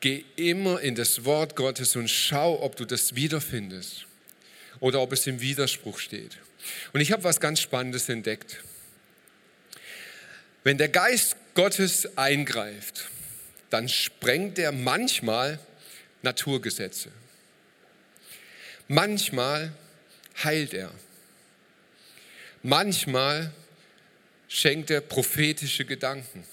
geh 0.00 0.24
immer 0.36 0.80
in 0.80 0.94
das 0.94 1.24
Wort 1.24 1.56
Gottes 1.56 1.96
und 1.96 2.08
schau, 2.08 2.62
ob 2.62 2.76
du 2.76 2.84
das 2.84 3.14
wiederfindest 3.14 4.06
oder 4.80 5.00
ob 5.00 5.12
es 5.12 5.26
im 5.26 5.40
Widerspruch 5.40 5.98
steht. 5.98 6.38
Und 6.92 7.00
ich 7.00 7.10
habe 7.10 7.24
was 7.24 7.40
ganz 7.40 7.60
Spannendes 7.60 8.08
entdeckt. 8.08 8.62
Wenn 10.64 10.78
der 10.78 10.88
Geist 10.88 11.36
Gottes 11.54 12.16
eingreift, 12.16 13.08
dann 13.70 13.88
sprengt 13.88 14.58
er 14.58 14.72
manchmal 14.72 15.58
Naturgesetze. 16.22 17.10
Manchmal 18.88 19.72
heilt 20.44 20.74
er. 20.74 20.90
Manchmal 22.62 23.50
schenkt 24.48 24.90
er 24.90 25.00
prophetische 25.00 25.84
Gedanken. 25.84 26.44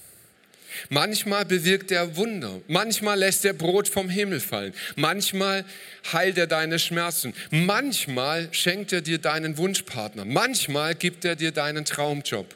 Manchmal 0.89 1.45
bewirkt 1.45 1.91
er 1.91 2.15
Wunder. 2.15 2.61
Manchmal 2.67 3.19
lässt 3.19 3.43
er 3.43 3.53
Brot 3.53 3.87
vom 3.87 4.09
Himmel 4.09 4.39
fallen. 4.39 4.73
Manchmal 4.95 5.65
heilt 6.13 6.37
er 6.37 6.47
deine 6.47 6.79
Schmerzen. 6.79 7.33
Manchmal 7.49 8.47
schenkt 8.53 8.93
er 8.93 9.01
dir 9.01 9.17
deinen 9.17 9.57
Wunschpartner. 9.57 10.25
Manchmal 10.25 10.95
gibt 10.95 11.25
er 11.25 11.35
dir 11.35 11.51
deinen 11.51 11.85
Traumjob. 11.85 12.55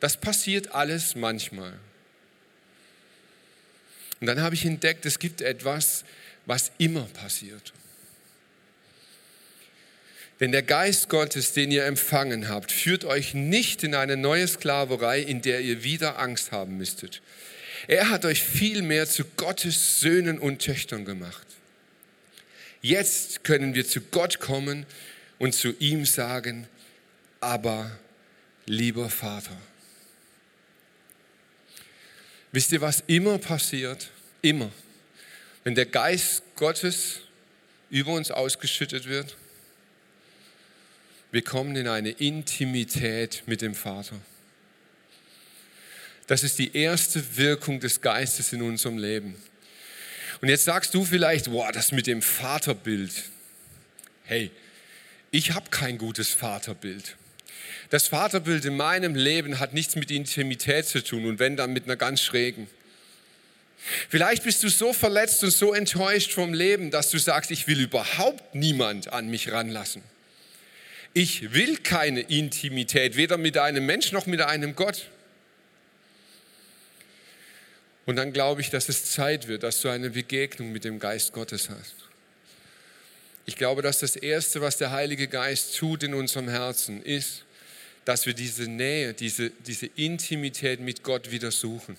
Das 0.00 0.16
passiert 0.16 0.74
alles 0.74 1.14
manchmal. 1.14 1.78
Und 4.20 4.26
dann 4.26 4.40
habe 4.40 4.54
ich 4.54 4.64
entdeckt, 4.64 5.06
es 5.06 5.18
gibt 5.18 5.40
etwas, 5.40 6.04
was 6.46 6.72
immer 6.78 7.04
passiert. 7.04 7.72
Denn 10.40 10.52
der 10.52 10.62
Geist 10.62 11.08
Gottes, 11.08 11.52
den 11.52 11.70
ihr 11.70 11.84
empfangen 11.84 12.48
habt, 12.48 12.70
führt 12.70 13.04
euch 13.04 13.34
nicht 13.34 13.82
in 13.82 13.94
eine 13.94 14.16
neue 14.16 14.46
Sklaverei, 14.46 15.20
in 15.20 15.42
der 15.42 15.60
ihr 15.60 15.82
wieder 15.82 16.18
Angst 16.18 16.52
haben 16.52 16.76
müsstet. 16.78 17.22
Er 17.88 18.10
hat 18.10 18.24
euch 18.24 18.42
vielmehr 18.42 19.06
zu 19.08 19.24
Gottes 19.36 20.00
Söhnen 20.00 20.38
und 20.38 20.60
Töchtern 20.60 21.04
gemacht. 21.04 21.46
Jetzt 22.80 23.42
können 23.42 23.74
wir 23.74 23.86
zu 23.86 24.00
Gott 24.00 24.38
kommen 24.38 24.86
und 25.38 25.54
zu 25.54 25.74
ihm 25.80 26.04
sagen, 26.04 26.68
aber 27.40 27.90
lieber 28.66 29.10
Vater. 29.10 29.56
Wisst 32.58 32.72
ihr, 32.72 32.80
was 32.80 33.04
immer 33.06 33.38
passiert? 33.38 34.10
Immer. 34.42 34.72
Wenn 35.62 35.76
der 35.76 35.86
Geist 35.86 36.42
Gottes 36.56 37.20
über 37.88 38.10
uns 38.10 38.32
ausgeschüttet 38.32 39.06
wird, 39.06 39.36
wir 41.30 41.42
kommen 41.42 41.76
in 41.76 41.86
eine 41.86 42.10
Intimität 42.10 43.44
mit 43.46 43.62
dem 43.62 43.76
Vater. 43.76 44.16
Das 46.26 46.42
ist 46.42 46.58
die 46.58 46.76
erste 46.76 47.36
Wirkung 47.36 47.78
des 47.78 48.00
Geistes 48.00 48.52
in 48.52 48.62
unserem 48.62 48.98
Leben. 48.98 49.36
Und 50.40 50.48
jetzt 50.48 50.64
sagst 50.64 50.92
du 50.94 51.04
vielleicht, 51.04 51.48
boah, 51.52 51.70
das 51.70 51.92
mit 51.92 52.08
dem 52.08 52.22
Vaterbild. 52.22 53.12
Hey, 54.24 54.50
ich 55.30 55.52
habe 55.52 55.70
kein 55.70 55.96
gutes 55.96 56.30
Vaterbild. 56.30 57.14
Das 57.90 58.08
Vaterbild 58.08 58.64
in 58.64 58.76
meinem 58.76 59.14
Leben 59.14 59.60
hat 59.60 59.72
nichts 59.72 59.96
mit 59.96 60.10
Intimität 60.10 60.86
zu 60.86 61.02
tun 61.02 61.24
und 61.26 61.38
wenn 61.38 61.56
dann 61.56 61.72
mit 61.72 61.84
einer 61.84 61.96
ganz 61.96 62.20
schrägen. 62.20 62.68
Vielleicht 64.08 64.42
bist 64.44 64.62
du 64.62 64.68
so 64.68 64.92
verletzt 64.92 65.42
und 65.44 65.50
so 65.50 65.72
enttäuscht 65.72 66.32
vom 66.32 66.52
Leben, 66.52 66.90
dass 66.90 67.10
du 67.10 67.18
sagst, 67.18 67.50
ich 67.50 67.66
will 67.66 67.80
überhaupt 67.80 68.54
niemand 68.54 69.12
an 69.12 69.28
mich 69.28 69.50
ranlassen. 69.52 70.02
Ich 71.14 71.54
will 71.54 71.78
keine 71.78 72.20
Intimität, 72.20 73.16
weder 73.16 73.38
mit 73.38 73.56
einem 73.56 73.86
Mensch 73.86 74.12
noch 74.12 74.26
mit 74.26 74.42
einem 74.42 74.74
Gott. 74.74 75.08
Und 78.04 78.16
dann 78.16 78.32
glaube 78.32 78.60
ich, 78.60 78.70
dass 78.70 78.88
es 78.88 79.12
Zeit 79.12 79.48
wird, 79.48 79.62
dass 79.62 79.80
du 79.80 79.88
eine 79.88 80.10
Begegnung 80.10 80.72
mit 80.72 80.84
dem 80.84 80.98
Geist 80.98 81.32
Gottes 81.32 81.70
hast. 81.70 81.94
Ich 83.46 83.56
glaube, 83.56 83.80
dass 83.80 84.00
das 84.00 84.16
Erste, 84.16 84.60
was 84.60 84.76
der 84.76 84.90
Heilige 84.90 85.28
Geist 85.28 85.76
tut 85.76 86.02
in 86.02 86.12
unserem 86.12 86.48
Herzen, 86.48 87.02
ist, 87.02 87.44
dass 88.08 88.24
wir 88.24 88.32
diese 88.32 88.62
Nähe, 88.62 89.12
diese, 89.12 89.50
diese 89.50 89.84
Intimität 89.84 90.80
mit 90.80 91.02
Gott 91.02 91.30
wieder 91.30 91.50
suchen. 91.50 91.98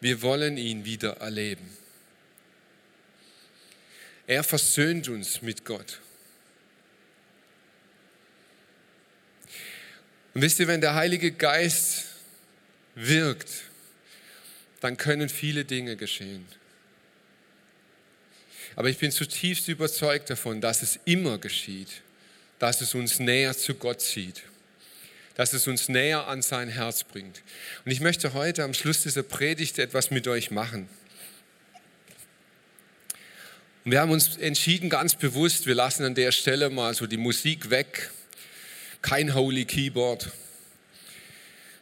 Wir 0.00 0.20
wollen 0.20 0.56
ihn 0.56 0.84
wieder 0.84 1.18
erleben. 1.18 1.70
Er 4.26 4.42
versöhnt 4.42 5.08
uns 5.08 5.42
mit 5.42 5.64
Gott. 5.64 6.00
Und 10.34 10.42
wisst 10.42 10.58
ihr, 10.58 10.66
wenn 10.66 10.80
der 10.80 10.96
Heilige 10.96 11.30
Geist 11.30 12.06
wirkt, 12.96 13.48
dann 14.80 14.96
können 14.96 15.28
viele 15.28 15.64
Dinge 15.64 15.94
geschehen. 15.96 16.48
Aber 18.74 18.88
ich 18.88 18.98
bin 18.98 19.12
zutiefst 19.12 19.68
überzeugt 19.68 20.30
davon, 20.30 20.60
dass 20.60 20.82
es 20.82 20.98
immer 21.04 21.38
geschieht, 21.38 22.02
dass 22.62 22.80
es 22.80 22.94
uns 22.94 23.18
näher 23.18 23.58
zu 23.58 23.74
Gott 23.74 24.00
zieht, 24.00 24.44
dass 25.34 25.52
es 25.52 25.66
uns 25.66 25.88
näher 25.88 26.28
an 26.28 26.42
sein 26.42 26.68
Herz 26.68 27.02
bringt. 27.02 27.42
Und 27.84 27.90
ich 27.90 27.98
möchte 27.98 28.34
heute 28.34 28.62
am 28.62 28.72
Schluss 28.72 29.02
dieser 29.02 29.24
Predigt 29.24 29.80
etwas 29.80 30.12
mit 30.12 30.28
euch 30.28 30.52
machen. 30.52 30.88
Und 33.84 33.90
wir 33.90 34.00
haben 34.00 34.12
uns 34.12 34.36
entschieden, 34.36 34.90
ganz 34.90 35.16
bewusst, 35.16 35.66
wir 35.66 35.74
lassen 35.74 36.04
an 36.04 36.14
der 36.14 36.30
Stelle 36.30 36.70
mal 36.70 36.94
so 36.94 37.08
die 37.08 37.16
Musik 37.16 37.70
weg 37.70 38.12
kein 39.02 39.34
Holy 39.34 39.64
Keyboard, 39.64 40.30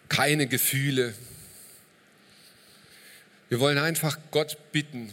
keine 0.08 0.46
Gefühle. 0.46 1.12
Wir 3.50 3.60
wollen 3.60 3.76
einfach 3.76 4.18
Gott 4.30 4.56
bitten, 4.72 5.12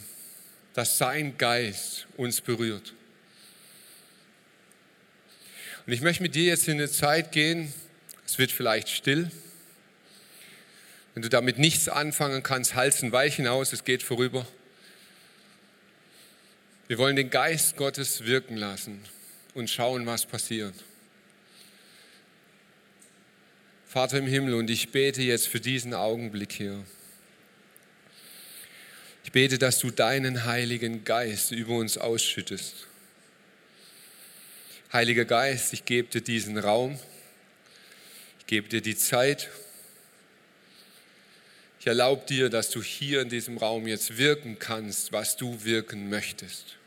dass 0.75 0.97
sein 0.97 1.37
Geist 1.37 2.07
uns 2.15 2.39
berührt. 2.39 2.93
Und 5.87 5.93
ich 5.93 6.01
möchte 6.01 6.21
mit 6.21 6.35
dir 6.35 6.43
jetzt 6.43 6.67
in 6.67 6.73
eine 6.73 6.91
Zeit 6.91 7.31
gehen, 7.31 7.73
es 8.25 8.37
wird 8.37 8.51
vielleicht 8.51 8.89
still. 8.89 9.31
Wenn 11.13 11.23
du 11.23 11.29
damit 11.29 11.59
nichts 11.59 11.87
anfangen 11.87 12.43
kannst, 12.43 12.75
halten 12.75 13.13
Weichen 13.13 13.47
aus, 13.47 13.71
es 13.71 13.85
geht 13.85 14.03
vorüber. 14.03 14.45
Wir 16.89 16.97
wollen 16.97 17.15
den 17.15 17.29
Geist 17.29 17.77
Gottes 17.77 18.25
wirken 18.25 18.57
lassen 18.57 19.01
und 19.53 19.69
schauen, 19.69 20.05
was 20.05 20.25
passiert. 20.25 20.75
Vater 23.87 24.17
im 24.17 24.27
Himmel, 24.27 24.55
und 24.55 24.69
ich 24.69 24.91
bete 24.91 25.21
jetzt 25.21 25.47
für 25.47 25.61
diesen 25.61 25.93
Augenblick 25.93 26.51
hier. 26.51 26.83
Ich 29.23 29.31
bete, 29.31 29.57
dass 29.57 29.79
du 29.79 29.89
deinen 29.89 30.43
Heiligen 30.43 31.05
Geist 31.05 31.51
über 31.51 31.75
uns 31.75 31.97
ausschüttest. 31.97 32.86
Heiliger 34.93 35.25
Geist, 35.25 35.73
ich 35.73 35.83
gebe 35.83 36.07
dir 36.07 36.21
diesen 36.21 36.57
Raum, 36.57 36.97
ich 38.39 38.47
gebe 38.47 38.69
dir 38.69 38.79
die 38.79 38.95
Zeit. 38.95 39.49
Ich 41.81 41.87
erlaube 41.87 42.25
dir, 42.25 42.49
dass 42.49 42.69
du 42.69 42.81
hier 42.81 43.21
in 43.21 43.27
diesem 43.27 43.57
Raum 43.57 43.85
jetzt 43.85 44.17
wirken 44.17 44.59
kannst, 44.59 45.11
was 45.11 45.35
du 45.35 45.65
wirken 45.65 46.09
möchtest. 46.09 46.77